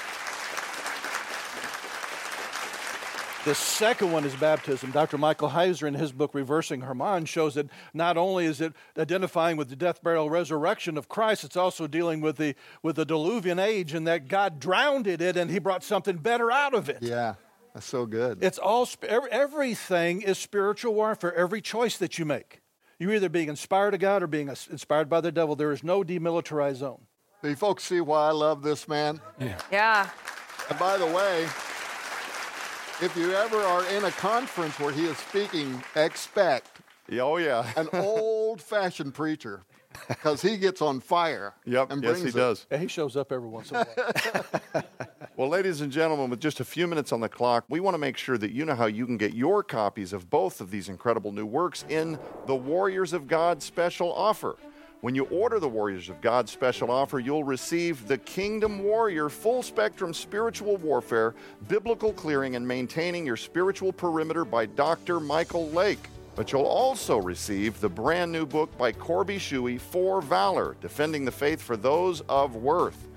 The 3.45 3.57
second 3.57 4.13
one 4.13 4.25
is 4.25 4.37
baptism. 4.37 4.93
Dr. 4.93 5.19
Michael 5.19 5.51
Heiser, 5.51 5.89
in 5.89 5.95
his 5.95 6.13
book 6.13 6.33
Reversing 6.33 6.83
Hermon, 6.83 7.25
shows 7.25 7.55
that 7.55 7.67
not 7.93 8.17
only 8.17 8.45
is 8.45 8.61
it 8.61 8.73
identifying 8.97 9.57
with 9.57 9.69
the 9.69 9.75
death, 9.75 10.01
burial, 10.01 10.31
resurrection 10.31 10.97
of 10.97 11.09
Christ, 11.09 11.43
it's 11.43 11.57
also 11.57 11.89
dealing 11.89 12.21
with 12.21 12.37
the 12.37 12.55
with 12.85 12.95
the 12.95 13.05
diluvian 13.05 13.61
age, 13.61 13.95
and 13.95 14.07
that 14.07 14.29
God 14.29 14.61
drowned 14.61 15.09
it, 15.09 15.21
and 15.21 15.51
He 15.51 15.59
brought 15.59 15.83
something 15.83 16.19
better 16.19 16.53
out 16.53 16.73
of 16.73 16.89
it. 16.89 16.99
Yeah, 17.01 17.35
that's 17.75 17.85
so 17.85 18.07
good. 18.07 18.45
It's 18.45 18.59
all 18.59 18.89
everything 19.03 20.23
is 20.23 20.39
spiritual 20.39 20.95
warfare. 20.95 21.35
Every 21.35 21.61
choice 21.61 21.99
that 21.99 22.21
you 22.21 22.25
make, 22.25 22.63
you're 23.01 23.13
either 23.13 23.29
being 23.29 23.49
inspired 23.49 23.93
of 23.93 23.99
God 23.99 24.23
or 24.23 24.29
being 24.29 24.49
inspired 24.49 25.09
by 25.09 25.21
the 25.21 25.33
devil. 25.33 25.57
There 25.57 25.73
is 25.73 25.83
no 25.83 26.05
demilitarized 26.05 26.77
zone. 26.77 27.07
Do 27.43 27.49
you 27.49 27.57
folks 27.57 27.83
see 27.83 28.01
why 28.01 28.29
I 28.29 28.31
love 28.31 28.63
this 28.63 28.87
man? 28.87 29.21
Yeah. 29.41 29.59
Yeah. 29.73 30.11
And 30.71 30.79
by 30.79 30.97
the 30.97 31.07
way, 31.07 31.49
if 33.03 33.17
you 33.17 33.33
ever 33.33 33.57
are 33.57 33.85
in 33.87 34.05
a 34.05 34.11
conference 34.13 34.79
where 34.79 34.93
he 34.93 35.07
is 35.07 35.17
speaking, 35.19 35.83
expect 35.97 36.71
oh 37.21 37.37
yeah 37.37 37.69
an 37.77 37.89
old-fashioned 37.93 39.13
preacher 39.13 39.63
because 40.09 40.41
he 40.41 40.57
gets 40.57 40.81
on 40.81 41.01
fire. 41.01 41.53
Yep, 41.67 41.91
and 41.91 42.03
yes, 42.03 42.23
he 42.23 42.29
it. 42.29 42.35
does. 42.35 42.67
Yeah, 42.71 42.79
he 42.79 42.87
shows 42.87 43.17
up 43.17 43.33
every 43.33 43.49
once 43.49 43.71
in 43.71 43.77
a 43.77 43.85
while. 43.85 44.85
well, 45.37 45.49
ladies 45.49 45.81
and 45.81 45.93
gentlemen, 45.93 46.31
with 46.31 46.41
just 46.41 46.61
a 46.61 46.65
few 46.65 46.87
minutes 46.87 47.13
on 47.13 47.21
the 47.21 47.29
clock, 47.29 47.65
we 47.69 47.81
want 47.81 47.95
to 47.95 47.99
make 47.99 48.17
sure 48.17 48.39
that 48.39 48.53
you 48.53 48.65
know 48.65 48.75
how 48.75 48.87
you 48.87 49.05
can 49.05 49.17
get 49.17 49.35
your 49.35 49.63
copies 49.63 50.13
of 50.13 50.31
both 50.31 50.61
of 50.61 50.71
these 50.71 50.89
incredible 50.89 51.33
new 51.33 51.45
works 51.45 51.85
in 51.89 52.19
the 52.47 52.55
Warriors 52.55 53.13
of 53.13 53.27
God 53.27 53.63
special 53.63 54.13
offer. 54.13 54.57
When 55.03 55.17
you 55.17 55.25
order 55.33 55.59
the 55.59 55.69
Warriors 55.69 56.09
of 56.09 56.21
God 56.21 56.49
special 56.49 56.89
offer, 56.89 57.19
you'll 57.19 57.43
receive 57.43 58.07
the 58.07 58.19
Kingdom 58.19 58.85
Warrior 58.85 59.29
full 59.29 59.65
spectrum 59.65 60.15
spiritual 60.15 60.77
warfare, 60.77 61.35
biblical 61.67 62.13
clearing, 62.13 62.55
and 62.55 62.69
maintaining 62.69 63.27
your 63.27 63.37
spiritual 63.37 63.93
perimeter 63.93 64.45
by 64.45 64.67
Dr. 64.67 65.19
Michael 65.19 65.69
Lake. 65.71 65.99
But 66.37 66.53
you'll 66.53 66.63
also 66.63 67.17
receive 67.17 67.81
the 67.81 67.89
brand 67.89 68.31
new 68.31 68.47
book 68.47 68.79
by 68.79 68.93
Corbey 68.93 69.39
Shuey, 69.39 69.81
For 69.81 70.23
Valor 70.23 70.77
Defending 70.81 71.25
the 71.25 71.33
Faith 71.33 71.61
for 71.61 71.77
Those 71.77 72.21
of 72.29 72.55
Worth. 72.55 73.09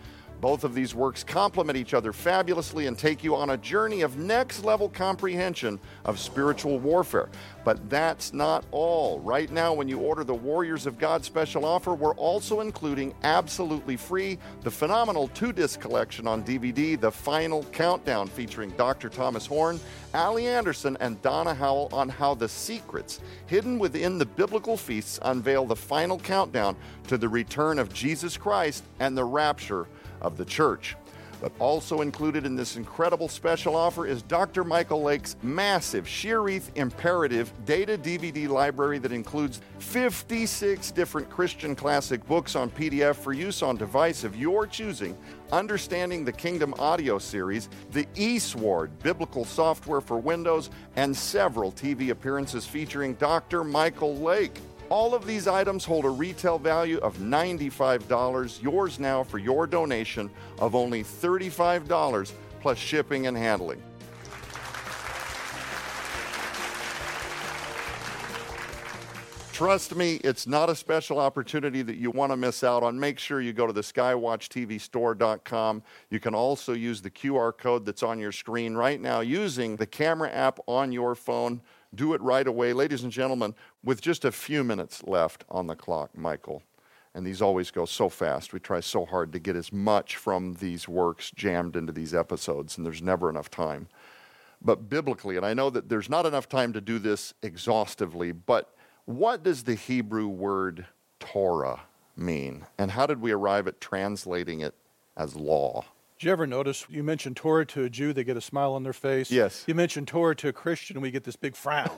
Both 0.41 0.63
of 0.63 0.75
these 0.75 0.93
works 0.93 1.23
complement 1.23 1.77
each 1.77 1.93
other 1.93 2.13
fabulously 2.13 2.87
and 2.87 2.97
take 2.97 3.23
you 3.23 3.35
on 3.35 3.51
a 3.51 3.57
journey 3.57 4.01
of 4.01 4.17
next 4.17 4.63
level 4.63 4.89
comprehension 4.89 5.79
of 6.03 6.19
spiritual 6.19 6.79
warfare. 6.79 7.29
But 7.63 7.89
that's 7.89 8.33
not 8.33 8.63
all. 8.71 9.19
Right 9.21 9.51
now, 9.51 9.73
when 9.73 9.87
you 9.87 9.99
order 9.99 10.23
the 10.23 10.35
Warriors 10.35 10.85
of 10.85 10.99
God 10.99 11.25
special 11.25 11.65
offer, 11.65 11.95
we're 11.95 12.13
also 12.15 12.59
including 12.59 13.15
absolutely 13.23 13.97
free 13.97 14.37
the 14.61 14.69
phenomenal 14.71 15.29
two 15.29 15.51
disc 15.51 15.79
collection 15.79 16.27
on 16.27 16.43
DVD, 16.43 16.99
The 16.99 17.11
Final 17.11 17.63
Countdown, 17.71 18.27
featuring 18.27 18.69
Dr. 18.71 19.09
Thomas 19.09 19.45
Horn, 19.45 19.79
Allie 20.13 20.47
Anderson, 20.47 20.95
and 20.99 21.21
Donna 21.21 21.53
Howell 21.53 21.89
on 21.91 22.07
how 22.07 22.35
the 22.35 22.47
secrets 22.47 23.19
hidden 23.47 23.79
within 23.79 24.17
the 24.17 24.25
biblical 24.25 24.77
feasts 24.77 25.19
unveil 25.23 25.65
the 25.65 25.75
final 25.75 26.19
countdown 26.19 26.75
to 27.07 27.17
the 27.17 27.27
return 27.27 27.79
of 27.79 27.93
Jesus 27.93 28.37
Christ 28.37 28.83
and 28.99 29.17
the 29.17 29.23
rapture 29.23 29.87
of 30.21 30.37
the 30.37 30.45
church. 30.45 30.95
But 31.41 31.51
also 31.59 32.01
included 32.01 32.45
in 32.45 32.55
this 32.55 32.75
incredible 32.75 33.27
special 33.27 33.75
offer 33.75 34.05
is 34.05 34.21
Dr. 34.21 34.63
Michael 34.63 35.03
Lake's 35.03 35.35
massive 35.43 36.05
Sheeriyth 36.05 36.75
Imperative 36.75 37.51
data 37.65 37.97
DVD 37.97 38.47
library 38.47 38.99
that 38.99 39.11
includes 39.11 39.61
56 39.79 40.91
different 40.91 41.29
Christian 41.29 41.75
classic 41.75 42.25
books 42.27 42.55
on 42.55 42.69
PDF 42.69 43.15
for 43.15 43.33
use 43.33 43.61
on 43.61 43.75
device 43.75 44.23
of 44.23 44.35
your 44.35 44.65
choosing, 44.65 45.17
Understanding 45.51 46.25
the 46.25 46.31
Kingdom 46.31 46.73
audio 46.79 47.19
series, 47.19 47.69
the 47.91 48.05
eSword 48.15 48.89
biblical 49.03 49.45
software 49.45 50.01
for 50.01 50.17
Windows, 50.17 50.69
and 50.95 51.15
several 51.15 51.71
TV 51.71 52.09
appearances 52.09 52.65
featuring 52.65 53.13
Dr. 53.15 53.63
Michael 53.63 54.15
Lake. 54.17 54.59
All 54.89 55.15
of 55.15 55.25
these 55.25 55.47
items 55.47 55.83
hold 55.83 56.05
a 56.05 56.09
retail 56.09 56.59
value 56.59 56.97
of 56.97 57.17
$95, 57.17 58.61
yours 58.61 58.99
now 58.99 59.23
for 59.23 59.39
your 59.39 59.65
donation 59.65 60.29
of 60.59 60.75
only 60.75 61.03
$35 61.03 62.31
plus 62.61 62.77
shipping 62.77 63.25
and 63.25 63.35
handling. 63.35 63.81
Trust 69.55 69.95
me, 69.95 70.15
it's 70.15 70.47
not 70.47 70.69
a 70.69 70.75
special 70.75 71.17
opportunity 71.17 71.81
that 71.81 71.95
you 71.95 72.11
want 72.11 72.33
to 72.33 72.35
miss 72.35 72.61
out 72.61 72.83
on. 72.83 72.99
Make 72.99 73.17
sure 73.17 73.39
you 73.39 73.53
go 73.53 73.65
to 73.65 73.71
the 73.71 73.79
skywatchtvstore.com. 73.79 75.83
You 76.09 76.19
can 76.19 76.35
also 76.35 76.73
use 76.73 77.01
the 77.01 77.09
QR 77.09 77.57
code 77.57 77.85
that's 77.85 78.03
on 78.03 78.19
your 78.19 78.33
screen 78.33 78.73
right 78.73 78.99
now 78.99 79.21
using 79.21 79.77
the 79.77 79.85
camera 79.85 80.29
app 80.29 80.59
on 80.67 80.91
your 80.91 81.15
phone 81.15 81.61
do 81.93 82.13
it 82.13 82.21
right 82.21 82.45
away. 82.45 82.73
Ladies 82.73 83.03
and 83.03 83.13
gentlemen, 83.13 83.55
with 83.81 84.01
just 84.01 84.25
a 84.25 84.31
few 84.33 84.61
minutes 84.61 85.05
left 85.05 85.45
on 85.47 85.67
the 85.67 85.75
clock, 85.77 86.17
Michael, 86.17 86.61
and 87.13 87.25
these 87.25 87.41
always 87.41 87.71
go 87.71 87.85
so 87.85 88.09
fast. 88.09 88.51
We 88.51 88.59
try 88.59 88.81
so 88.81 89.05
hard 89.05 89.31
to 89.31 89.39
get 89.39 89.55
as 89.55 89.71
much 89.71 90.17
from 90.17 90.55
these 90.55 90.89
works 90.89 91.31
jammed 91.31 91.77
into 91.77 91.93
these 91.93 92.13
episodes, 92.13 92.75
and 92.75 92.85
there's 92.85 93.01
never 93.01 93.29
enough 93.29 93.49
time. 93.49 93.87
But 94.61 94.89
biblically, 94.89 95.37
and 95.37 95.45
I 95.45 95.53
know 95.53 95.69
that 95.69 95.87
there's 95.87 96.09
not 96.09 96.25
enough 96.25 96.49
time 96.49 96.73
to 96.73 96.81
do 96.81 96.99
this 96.99 97.33
exhaustively, 97.41 98.33
but 98.33 98.74
what 99.05 99.43
does 99.43 99.63
the 99.63 99.75
Hebrew 99.75 100.27
word 100.27 100.87
Torah 101.19 101.81
mean? 102.15 102.65
And 102.77 102.91
how 102.91 103.05
did 103.05 103.21
we 103.21 103.31
arrive 103.31 103.67
at 103.67 103.79
translating 103.79 104.61
it 104.61 104.75
as 105.15 105.35
law? 105.35 105.85
Did 106.17 106.27
you 106.27 106.31
ever 106.31 106.47
notice 106.47 106.85
you 106.89 107.03
mention 107.03 107.35
Torah 107.35 107.65
to 107.67 107.83
a 107.83 107.89
Jew, 107.89 108.13
they 108.13 108.23
get 108.23 108.37
a 108.37 108.41
smile 108.41 108.73
on 108.73 108.83
their 108.83 108.93
face? 108.93 109.29
Yes. 109.29 109.65
You 109.67 109.75
mention 109.75 110.05
Torah 110.05 110.35
to 110.37 110.47
a 110.47 110.53
Christian, 110.53 111.01
we 111.01 111.11
get 111.11 111.25
this 111.25 111.35
big 111.35 111.57
frown. 111.57 111.91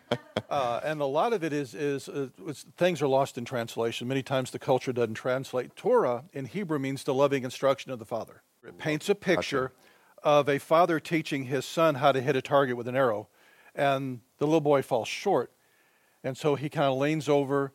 uh, 0.50 0.80
and 0.82 1.00
a 1.00 1.06
lot 1.06 1.32
of 1.32 1.44
it 1.44 1.52
is, 1.52 1.74
is 1.74 2.08
uh, 2.08 2.28
things 2.76 3.00
are 3.00 3.06
lost 3.06 3.38
in 3.38 3.44
translation. 3.44 4.08
Many 4.08 4.24
times 4.24 4.50
the 4.50 4.58
culture 4.58 4.92
doesn't 4.92 5.14
translate. 5.14 5.76
Torah 5.76 6.24
in 6.32 6.46
Hebrew 6.46 6.80
means 6.80 7.04
the 7.04 7.14
loving 7.14 7.44
instruction 7.44 7.92
of 7.92 8.00
the 8.00 8.04
Father. 8.04 8.42
It 8.66 8.76
paints 8.76 9.08
a 9.08 9.14
picture 9.14 9.68
gotcha. 9.68 10.28
of 10.28 10.48
a 10.48 10.58
father 10.58 10.98
teaching 10.98 11.44
his 11.44 11.64
son 11.64 11.94
how 11.94 12.10
to 12.10 12.20
hit 12.20 12.34
a 12.34 12.42
target 12.42 12.76
with 12.76 12.88
an 12.88 12.96
arrow, 12.96 13.28
and 13.74 14.20
the 14.38 14.46
little 14.46 14.60
boy 14.60 14.82
falls 14.82 15.08
short. 15.08 15.52
And 16.22 16.36
so 16.36 16.54
he 16.54 16.68
kind 16.68 16.86
of 16.86 16.98
leans 16.98 17.28
over, 17.28 17.72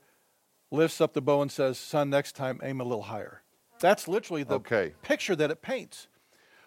lifts 0.71 1.01
up 1.01 1.13
the 1.13 1.21
bow, 1.21 1.41
and 1.41 1.51
says, 1.51 1.77
Son, 1.77 2.09
next 2.09 2.35
time 2.35 2.59
aim 2.63 2.79
a 2.79 2.83
little 2.83 3.03
higher. 3.03 3.41
That's 3.79 4.07
literally 4.07 4.43
the 4.43 4.55
okay. 4.55 4.93
picture 5.01 5.35
that 5.35 5.51
it 5.51 5.61
paints. 5.61 6.07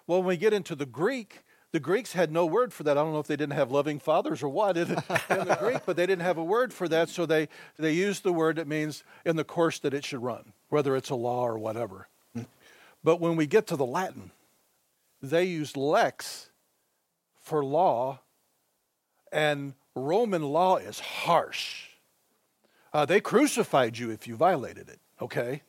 Well, 0.06 0.18
when 0.18 0.28
we 0.28 0.36
get 0.36 0.52
into 0.52 0.74
the 0.74 0.86
Greek, 0.86 1.44
the 1.72 1.80
Greeks 1.80 2.12
had 2.12 2.32
no 2.32 2.46
word 2.46 2.72
for 2.72 2.82
that. 2.84 2.96
I 2.96 3.02
don't 3.02 3.12
know 3.12 3.18
if 3.18 3.26
they 3.26 3.36
didn't 3.36 3.54
have 3.54 3.70
loving 3.70 3.98
fathers 3.98 4.42
or 4.42 4.48
what 4.48 4.76
in, 4.76 4.90
in 4.90 4.96
the 4.96 5.58
Greek, 5.60 5.82
but 5.84 5.96
they 5.96 6.06
didn't 6.06 6.22
have 6.22 6.38
a 6.38 6.44
word 6.44 6.72
for 6.72 6.88
that, 6.88 7.08
so 7.08 7.26
they, 7.26 7.48
they 7.78 7.92
used 7.92 8.22
the 8.22 8.32
word 8.32 8.56
that 8.56 8.66
means 8.66 9.04
in 9.24 9.36
the 9.36 9.44
course 9.44 9.78
that 9.80 9.92
it 9.92 10.04
should 10.04 10.22
run, 10.22 10.52
whether 10.70 10.96
it's 10.96 11.10
a 11.10 11.14
law 11.14 11.46
or 11.46 11.58
whatever. 11.58 12.08
But 13.04 13.20
when 13.20 13.36
we 13.36 13.46
get 13.46 13.66
to 13.68 13.76
the 13.76 13.86
Latin, 13.86 14.32
they 15.22 15.44
use 15.44 15.76
lex 15.76 16.50
for 17.40 17.64
law, 17.64 18.20
and 19.30 19.74
Roman 19.98 20.42
law 20.42 20.76
is 20.76 21.00
harsh. 21.00 21.88
Uh, 22.92 23.04
they 23.04 23.20
crucified 23.20 23.98
you 23.98 24.10
if 24.10 24.26
you 24.26 24.36
violated 24.36 24.88
it, 24.88 25.00
okay? 25.20 25.62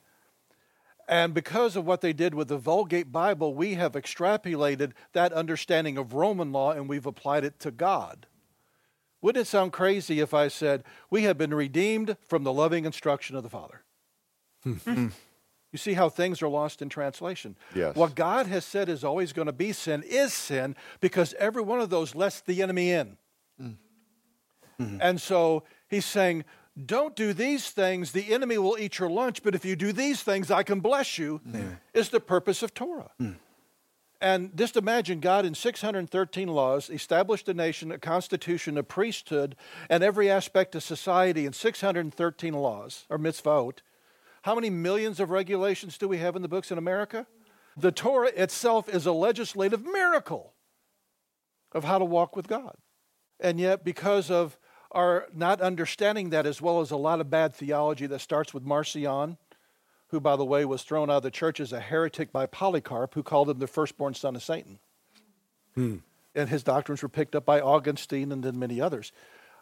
And 1.07 1.33
because 1.33 1.75
of 1.75 1.85
what 1.85 2.01
they 2.01 2.13
did 2.13 2.35
with 2.35 2.49
the 2.49 2.57
Vulgate 2.57 3.11
Bible, 3.11 3.55
we 3.55 3.73
have 3.73 3.93
extrapolated 3.93 4.91
that 5.13 5.33
understanding 5.33 5.97
of 5.97 6.13
Roman 6.13 6.51
law 6.51 6.71
and 6.71 6.87
we've 6.87 7.07
applied 7.07 7.43
it 7.43 7.59
to 7.61 7.71
God. 7.71 8.27
Wouldn't 9.21 9.41
it 9.41 9.49
sound 9.49 9.73
crazy 9.73 10.19
if 10.19 10.33
I 10.33 10.47
said, 10.47 10.83
We 11.09 11.23
have 11.23 11.37
been 11.37 11.53
redeemed 11.53 12.15
from 12.27 12.43
the 12.43 12.53
loving 12.53 12.85
instruction 12.85 13.35
of 13.35 13.43
the 13.43 13.49
Father? 13.49 13.81
you 14.63 15.11
see 15.77 15.93
how 15.93 16.09
things 16.09 16.41
are 16.41 16.47
lost 16.47 16.81
in 16.81 16.89
translation. 16.89 17.55
Yes. 17.75 17.95
What 17.95 18.15
God 18.15 18.47
has 18.47 18.63
said 18.63 18.87
is 18.87 19.03
always 19.03 19.33
going 19.33 19.47
to 19.47 19.51
be 19.51 19.71
sin 19.71 20.03
is 20.03 20.31
sin 20.31 20.75
because 21.01 21.33
every 21.39 21.63
one 21.63 21.81
of 21.81 21.89
those 21.89 22.15
lets 22.15 22.39
the 22.41 22.61
enemy 22.61 22.91
in. 22.91 23.17
Mm-hmm. 24.79 24.97
And 25.01 25.21
so 25.21 25.63
he's 25.87 26.05
saying, 26.05 26.45
don't 26.85 27.15
do 27.15 27.33
these 27.33 27.71
things, 27.71 28.11
the 28.11 28.33
enemy 28.33 28.57
will 28.57 28.77
eat 28.79 28.99
your 28.99 29.09
lunch, 29.09 29.43
but 29.43 29.55
if 29.55 29.65
you 29.65 29.75
do 29.75 29.91
these 29.91 30.23
things, 30.23 30.49
I 30.49 30.63
can 30.63 30.79
bless 30.79 31.17
you, 31.17 31.41
is 31.93 32.09
the 32.09 32.19
purpose 32.19 32.63
of 32.63 32.73
Torah. 32.73 33.11
Mm. 33.19 33.35
And 34.21 34.55
just 34.55 34.75
imagine 34.75 35.21
God 35.21 35.45
in 35.45 35.55
613 35.55 36.47
laws 36.49 36.89
established 36.89 37.47
a 37.47 37.53
nation, 37.53 37.91
a 37.91 37.97
constitution, 37.97 38.77
a 38.77 38.83
priesthood, 38.83 39.55
and 39.89 40.03
every 40.03 40.29
aspect 40.29 40.75
of 40.75 40.83
society 40.83 41.45
in 41.45 41.53
613 41.53 42.53
laws, 42.53 43.05
or 43.09 43.17
mitzvot. 43.17 43.79
How 44.43 44.55
many 44.55 44.69
millions 44.69 45.19
of 45.19 45.29
regulations 45.29 45.97
do 45.97 46.07
we 46.07 46.17
have 46.17 46.35
in 46.35 46.41
the 46.41 46.49
books 46.49 46.71
in 46.71 46.77
America? 46.77 47.27
The 47.77 47.91
Torah 47.91 48.31
itself 48.35 48.89
is 48.89 49.05
a 49.05 49.13
legislative 49.13 49.85
miracle 49.85 50.53
of 51.71 51.85
how 51.85 51.97
to 51.97 52.05
walk 52.05 52.35
with 52.35 52.47
God. 52.47 52.75
And 53.39 53.57
yet, 53.59 53.85
because 53.85 54.29
of 54.29 54.57
our 54.91 55.27
not 55.33 55.61
understanding 55.61 56.31
that, 56.31 56.45
as 56.45 56.61
well 56.61 56.81
as 56.81 56.91
a 56.91 56.97
lot 56.97 57.21
of 57.21 57.29
bad 57.29 57.53
theology 57.53 58.07
that 58.07 58.21
starts 58.21 58.53
with 58.53 58.63
Marcion, 58.63 59.37
who, 60.07 60.19
by 60.19 60.35
the 60.35 60.45
way, 60.45 60.65
was 60.65 60.83
thrown 60.83 61.09
out 61.09 61.17
of 61.17 61.23
the 61.23 61.31
church 61.31 61.59
as 61.59 61.71
a 61.71 61.79
heretic 61.79 62.31
by 62.31 62.45
Polycarp, 62.45 63.13
who 63.13 63.23
called 63.23 63.49
him 63.49 63.59
the 63.59 63.67
firstborn 63.67 64.13
son 64.13 64.35
of 64.35 64.43
Satan. 64.43 64.79
Hmm. 65.75 65.97
And 66.35 66.49
his 66.49 66.63
doctrines 66.63 67.03
were 67.03 67.09
picked 67.09 67.35
up 67.35 67.45
by 67.45 67.61
Augustine 67.61 68.31
and 68.31 68.43
then 68.43 68.57
many 68.57 68.81
others. 68.81 69.11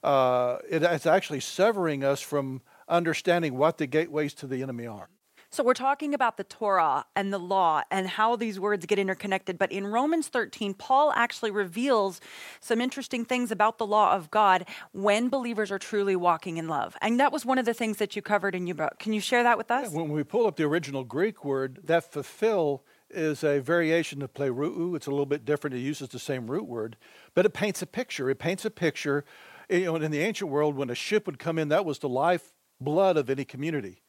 Uh, 0.04 0.58
it, 0.70 0.84
it's 0.84 1.06
actually 1.06 1.40
severing 1.40 2.04
us 2.04 2.22
from 2.22 2.62
understanding 2.88 3.58
what 3.58 3.78
the 3.78 3.88
gateways 3.88 4.34
to 4.36 4.48
the 4.48 4.62
enemy 4.64 4.88
are. 4.88 5.10
So 5.58 5.64
we're 5.64 5.74
talking 5.74 6.14
about 6.14 6.38
the 6.38 6.44
Torah 6.44 7.04
and 7.16 7.34
the 7.34 7.40
law 7.40 7.82
and 7.90 8.08
how 8.08 8.36
these 8.36 8.60
words 8.60 8.86
get 8.86 9.00
interconnected. 9.00 9.58
But 9.58 9.72
in 9.72 9.88
Romans 9.88 10.28
13, 10.28 10.76
Paul 10.76 11.12
actually 11.16 11.50
reveals 11.50 12.22
some 12.60 12.80
interesting 12.80 13.26
things 13.26 13.50
about 13.50 13.80
the 13.80 13.86
law 13.88 14.14
of 14.14 14.30
God 14.30 14.68
when 14.92 15.30
believers 15.30 15.72
are 15.72 15.80
truly 15.80 16.16
walking 16.16 16.58
in 16.58 16.68
love. 16.68 16.96
And 17.02 17.20
that 17.20 17.32
was 17.32 17.44
one 17.44 17.58
of 17.58 17.66
the 17.66 17.74
things 17.74 17.98
that 17.98 18.16
you 18.16 18.22
covered 18.22 18.54
in 18.54 18.68
your 18.68 18.76
book. 18.76 19.00
Can 19.00 19.14
you 19.14 19.20
share 19.20 19.42
that 19.42 19.58
with 19.58 19.72
us? 19.72 19.92
Yeah, 19.92 19.98
when 19.98 20.10
we 20.12 20.24
pull 20.24 20.46
up 20.46 20.58
the 20.58 20.64
original 20.64 21.04
Greek 21.04 21.44
word, 21.44 21.80
that 21.86 22.14
fulfill 22.14 22.84
is 23.10 23.44
a 23.44 23.58
variation 23.58 24.22
of 24.22 24.36
pleroo. 24.36 24.96
It's 24.96 25.08
a 25.08 25.10
little 25.10 25.26
bit 25.26 25.44
different. 25.44 25.76
It 25.76 25.80
uses 25.80 26.10
the 26.10 26.20
same 26.20 26.52
root 26.52 26.68
word, 26.68 26.98
but 27.34 27.48
it 27.48 27.54
paints 27.56 27.82
a 27.82 27.88
picture. 27.88 28.30
It 28.30 28.38
paints 28.38 28.64
a 28.64 28.70
picture. 28.70 29.26
You 29.72 29.86
know, 29.86 29.96
in 29.96 30.12
the 30.12 30.20
ancient 30.20 30.52
world, 30.52 30.76
when 30.76 30.92
a 30.92 30.96
ship 30.96 31.26
would 31.26 31.40
come 31.40 31.58
in, 31.58 31.70
that 31.70 31.84
was 31.84 31.98
the 31.98 32.10
life 32.10 32.54
blood 32.80 33.18
of 33.18 33.28
any 33.28 33.44
community 33.44 34.04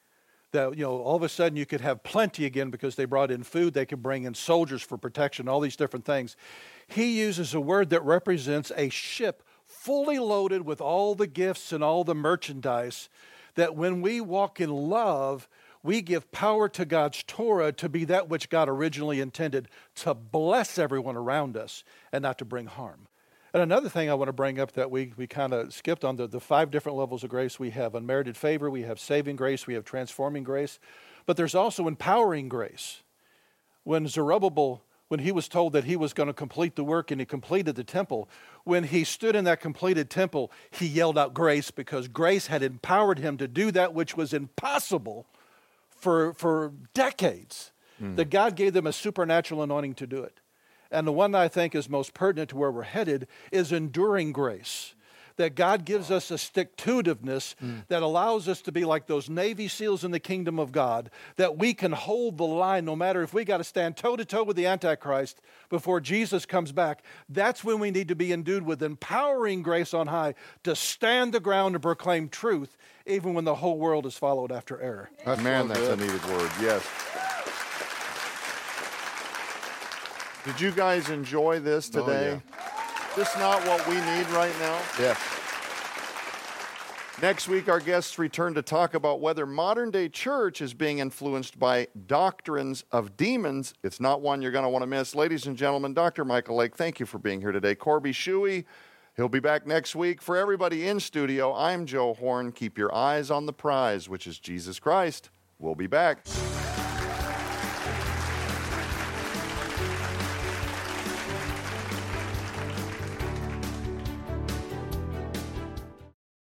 that 0.52 0.76
you 0.76 0.84
know 0.84 0.98
all 0.98 1.16
of 1.16 1.22
a 1.22 1.28
sudden 1.28 1.56
you 1.56 1.66
could 1.66 1.80
have 1.80 2.02
plenty 2.02 2.44
again 2.44 2.70
because 2.70 2.94
they 2.94 3.04
brought 3.04 3.30
in 3.30 3.42
food 3.42 3.74
they 3.74 3.86
could 3.86 4.02
bring 4.02 4.24
in 4.24 4.34
soldiers 4.34 4.82
for 4.82 4.96
protection 4.96 5.48
all 5.48 5.60
these 5.60 5.76
different 5.76 6.04
things 6.04 6.36
he 6.86 7.20
uses 7.20 7.54
a 7.54 7.60
word 7.60 7.90
that 7.90 8.04
represents 8.04 8.72
a 8.76 8.88
ship 8.88 9.42
fully 9.66 10.18
loaded 10.18 10.62
with 10.62 10.80
all 10.80 11.14
the 11.14 11.26
gifts 11.26 11.72
and 11.72 11.84
all 11.84 12.04
the 12.04 12.14
merchandise 12.14 13.08
that 13.54 13.74
when 13.74 14.00
we 14.00 14.20
walk 14.20 14.60
in 14.60 14.70
love 14.70 15.48
we 15.82 16.02
give 16.02 16.30
power 16.32 16.68
to 16.68 16.84
God's 16.84 17.22
Torah 17.22 17.72
to 17.72 17.88
be 17.88 18.04
that 18.06 18.28
which 18.28 18.50
God 18.50 18.68
originally 18.68 19.20
intended 19.20 19.68
to 19.96 20.12
bless 20.12 20.78
everyone 20.78 21.16
around 21.16 21.56
us 21.56 21.84
and 22.12 22.22
not 22.22 22.38
to 22.38 22.44
bring 22.44 22.66
harm. 22.66 23.06
And 23.58 23.72
another 23.72 23.88
thing 23.88 24.08
I 24.08 24.14
want 24.14 24.28
to 24.28 24.32
bring 24.32 24.60
up 24.60 24.70
that 24.74 24.88
we, 24.88 25.12
we 25.16 25.26
kind 25.26 25.52
of 25.52 25.74
skipped 25.74 26.04
on 26.04 26.14
the, 26.14 26.28
the 26.28 26.38
five 26.38 26.70
different 26.70 26.96
levels 26.96 27.24
of 27.24 27.30
grace 27.30 27.58
we 27.58 27.70
have 27.70 27.96
unmerited 27.96 28.36
favor, 28.36 28.70
we 28.70 28.82
have 28.82 29.00
saving 29.00 29.34
grace, 29.34 29.66
we 29.66 29.74
have 29.74 29.84
transforming 29.84 30.44
grace, 30.44 30.78
but 31.26 31.36
there's 31.36 31.56
also 31.56 31.88
empowering 31.88 32.48
grace. 32.48 33.02
When 33.82 34.06
Zerubbabel, 34.06 34.84
when 35.08 35.18
he 35.18 35.32
was 35.32 35.48
told 35.48 35.72
that 35.72 35.82
he 35.82 35.96
was 35.96 36.12
going 36.12 36.28
to 36.28 36.32
complete 36.32 36.76
the 36.76 36.84
work 36.84 37.10
and 37.10 37.20
he 37.20 37.24
completed 37.24 37.74
the 37.74 37.82
temple, 37.82 38.28
when 38.62 38.84
he 38.84 39.02
stood 39.02 39.34
in 39.34 39.42
that 39.42 39.60
completed 39.60 40.08
temple, 40.08 40.52
he 40.70 40.86
yelled 40.86 41.18
out 41.18 41.34
grace 41.34 41.72
because 41.72 42.06
grace 42.06 42.46
had 42.46 42.62
empowered 42.62 43.18
him 43.18 43.36
to 43.38 43.48
do 43.48 43.72
that 43.72 43.92
which 43.92 44.16
was 44.16 44.32
impossible 44.32 45.26
for, 45.90 46.32
for 46.34 46.74
decades. 46.94 47.72
Mm. 48.00 48.14
That 48.14 48.30
God 48.30 48.54
gave 48.54 48.74
them 48.74 48.86
a 48.86 48.92
supernatural 48.92 49.60
anointing 49.60 49.94
to 49.94 50.06
do 50.06 50.22
it. 50.22 50.38
And 50.90 51.06
the 51.06 51.12
one 51.12 51.34
I 51.34 51.48
think 51.48 51.74
is 51.74 51.88
most 51.88 52.14
pertinent 52.14 52.50
to 52.50 52.56
where 52.56 52.70
we're 52.70 52.82
headed 52.82 53.26
is 53.52 53.72
enduring 53.72 54.32
grace. 54.32 54.94
That 55.36 55.54
God 55.54 55.84
gives 55.84 56.10
us 56.10 56.32
a 56.32 56.38
stick 56.38 56.76
to 56.78 57.00
itiveness 57.00 57.54
mm. 57.62 57.86
that 57.86 58.02
allows 58.02 58.48
us 58.48 58.60
to 58.62 58.72
be 58.72 58.84
like 58.84 59.06
those 59.06 59.30
Navy 59.30 59.68
SEALs 59.68 60.02
in 60.02 60.10
the 60.10 60.18
kingdom 60.18 60.58
of 60.58 60.72
God, 60.72 61.10
that 61.36 61.56
we 61.56 61.74
can 61.74 61.92
hold 61.92 62.38
the 62.38 62.44
line 62.44 62.84
no 62.84 62.96
matter 62.96 63.22
if 63.22 63.32
we 63.32 63.44
got 63.44 63.58
to 63.58 63.64
stand 63.64 63.96
toe 63.96 64.16
to 64.16 64.24
toe 64.24 64.42
with 64.42 64.56
the 64.56 64.66
Antichrist 64.66 65.40
before 65.68 66.00
Jesus 66.00 66.44
comes 66.44 66.72
back. 66.72 67.04
That's 67.28 67.62
when 67.62 67.78
we 67.78 67.92
need 67.92 68.08
to 68.08 68.16
be 68.16 68.32
endued 68.32 68.64
with 68.64 68.82
empowering 68.82 69.62
grace 69.62 69.94
on 69.94 70.08
high 70.08 70.34
to 70.64 70.74
stand 70.74 71.32
the 71.32 71.38
ground 71.38 71.76
and 71.76 71.82
proclaim 71.82 72.28
truth, 72.28 72.76
even 73.06 73.32
when 73.32 73.44
the 73.44 73.54
whole 73.54 73.78
world 73.78 74.06
is 74.06 74.16
followed 74.16 74.50
after 74.50 74.80
error. 74.80 75.08
Man, 75.24 75.68
that's 75.68 75.86
a 75.86 75.94
needed 75.94 76.24
word, 76.24 76.50
yes. 76.60 76.84
Did 80.44 80.60
you 80.60 80.70
guys 80.70 81.10
enjoy 81.10 81.60
this 81.60 81.88
today? 81.88 82.40
Oh, 82.40 82.42
yeah. 82.48 83.14
This 83.16 83.36
not 83.36 83.60
what 83.66 83.86
we 83.88 83.94
need 83.94 84.28
right 84.30 84.54
now? 84.60 84.80
Yes. 84.98 85.18
Next 87.20 87.48
week, 87.48 87.68
our 87.68 87.80
guests 87.80 88.16
return 88.16 88.54
to 88.54 88.62
talk 88.62 88.94
about 88.94 89.20
whether 89.20 89.44
modern 89.44 89.90
day 89.90 90.08
church 90.08 90.60
is 90.60 90.72
being 90.72 91.00
influenced 91.00 91.58
by 91.58 91.88
doctrines 92.06 92.84
of 92.92 93.16
demons. 93.16 93.74
It's 93.82 93.98
not 93.98 94.20
one 94.20 94.40
you're 94.40 94.52
going 94.52 94.62
to 94.62 94.68
want 94.68 94.84
to 94.84 94.86
miss. 94.86 95.16
Ladies 95.16 95.46
and 95.48 95.56
gentlemen, 95.56 95.94
Dr. 95.94 96.24
Michael 96.24 96.54
Lake, 96.54 96.76
thank 96.76 97.00
you 97.00 97.06
for 97.06 97.18
being 97.18 97.40
here 97.40 97.50
today. 97.50 97.74
Corbey 97.74 98.12
Shuey, 98.12 98.64
he'll 99.16 99.28
be 99.28 99.40
back 99.40 99.66
next 99.66 99.96
week. 99.96 100.22
For 100.22 100.36
everybody 100.36 100.86
in 100.86 101.00
studio, 101.00 101.52
I'm 101.52 101.86
Joe 101.86 102.14
Horn. 102.14 102.52
Keep 102.52 102.78
your 102.78 102.94
eyes 102.94 103.32
on 103.32 103.46
the 103.46 103.52
prize, 103.52 104.08
which 104.08 104.28
is 104.28 104.38
Jesus 104.38 104.78
Christ. 104.78 105.30
We'll 105.58 105.74
be 105.74 105.88
back. 105.88 106.24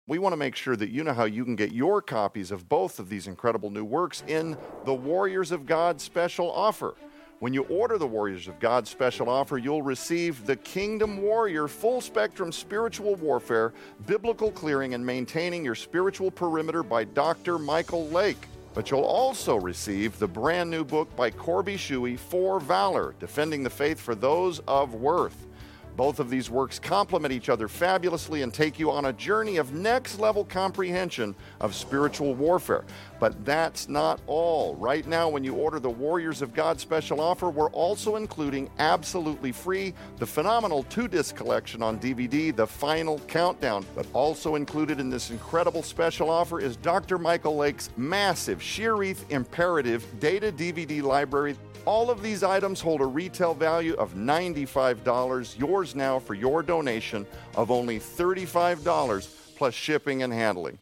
We 0.06 0.20
want 0.20 0.34
to 0.34 0.38
make 0.38 0.58
sure 0.58 0.76
that 0.76 0.90
you 0.90 1.06
know 1.06 1.14
how 1.14 1.24
you 1.24 1.46
can 1.46 1.56
get 1.56 1.72
your 1.72 2.02
copies 2.02 2.52
of 2.52 2.68
both 2.68 3.00
of 3.00 3.08
these 3.08 3.28
incredible 3.28 3.70
new 3.70 3.86
works 3.86 4.22
in 4.28 4.58
the 4.84 4.94
Warriors 4.94 5.54
of 5.54 5.66
God 5.66 6.02
special 6.02 6.52
offer. 6.52 6.96
When 7.40 7.54
you 7.54 7.64
order 7.64 7.98
the 7.98 8.06
Warriors 8.06 8.50
of 8.50 8.60
God 8.60 8.86
special 8.86 9.30
offer, 9.30 9.58
you'll 9.58 9.82
receive 9.82 10.46
the 10.46 10.58
Kingdom 10.58 11.22
Warrior 11.22 11.70
full 11.70 12.02
spectrum 12.02 12.52
spiritual 12.52 13.16
warfare, 13.16 13.72
biblical 14.06 14.52
clearing, 14.52 14.94
and 14.94 15.06
maintaining 15.06 15.64
your 15.64 15.74
spiritual 15.74 16.32
perimeter 16.32 16.84
by 16.84 17.06
Dr. 17.06 17.58
Michael 17.58 18.10
Lake. 18.10 18.50
But 18.74 18.92
you'll 18.92 19.04
also 19.04 19.56
receive 19.56 20.20
the 20.20 20.28
brand 20.28 20.70
new 20.70 20.84
book 20.84 21.16
by 21.16 21.32
Corbey 21.32 21.76
Shuey, 21.76 22.20
For 22.20 22.60
Valor 22.60 23.16
Defending 23.22 23.64
the 23.64 23.70
Faith 23.70 24.02
for 24.02 24.16
Those 24.16 24.60
of 24.68 24.96
Worth. 24.96 25.48
Both 25.96 26.20
of 26.20 26.30
these 26.30 26.50
works 26.50 26.80
complement 26.80 27.32
each 27.34 27.50
other 27.50 27.68
fabulously 27.68 28.42
and 28.42 28.54
take 28.54 28.80
you 28.80 28.90
on 28.90 29.06
a 29.06 29.14
journey 29.14 29.58
of 29.58 29.74
next 29.74 30.20
level 30.20 30.44
comprehension 30.44 31.36
of 31.62 31.76
spiritual 31.76 32.34
warfare. 32.34 32.84
But 33.20 33.46
that's 33.46 33.88
not 33.88 34.20
all. 34.26 34.76
Right 34.76 35.06
now, 35.08 35.30
when 35.30 35.44
you 35.44 35.54
order 35.54 35.80
the 35.80 35.90
Warriors 35.90 36.42
of 36.42 36.54
God 36.54 36.80
special 36.80 37.22
offer, 37.22 37.50
we're 37.50 37.70
also 37.70 38.16
including 38.16 38.70
absolutely 38.80 39.52
free 39.52 39.94
the 40.18 40.26
phenomenal 40.26 40.84
two 40.84 41.08
disc 41.08 41.36
collection 41.36 41.84
on 41.84 42.00
DVD, 42.00 42.56
The 42.56 42.68
Final 42.68 43.20
Countdown. 43.28 43.86
But 43.96 44.08
also 44.14 44.56
included 44.56 45.00
in 45.00 45.10
this 45.10 45.30
incredible 45.30 45.84
special 45.84 46.30
offer 46.30 46.60
is 46.60 46.76
Dr. 46.78 47.18
Michael 47.18 47.56
Lake's 47.56 47.92
massive 47.98 48.60
Sheeriyth 48.60 49.30
Imperative 49.30 50.06
data 50.20 50.52
DVD 50.52 51.02
library. 51.04 51.56
All 51.86 52.10
of 52.10 52.22
these 52.24 52.44
items 52.44 52.80
hold 52.80 53.02
a 53.02 53.06
retail 53.06 53.54
value 53.54 53.94
of 53.96 54.14
$95. 54.14 55.60
Yours 55.60 55.96
now 55.96 56.18
for 56.18 56.34
your 56.34 56.64
donation 56.64 57.26
of 57.56 57.72
only 57.72 58.00
$35 58.00 59.28
plus 59.58 59.74
shipping 59.74 60.24
and 60.24 60.32
handling. 60.32 60.80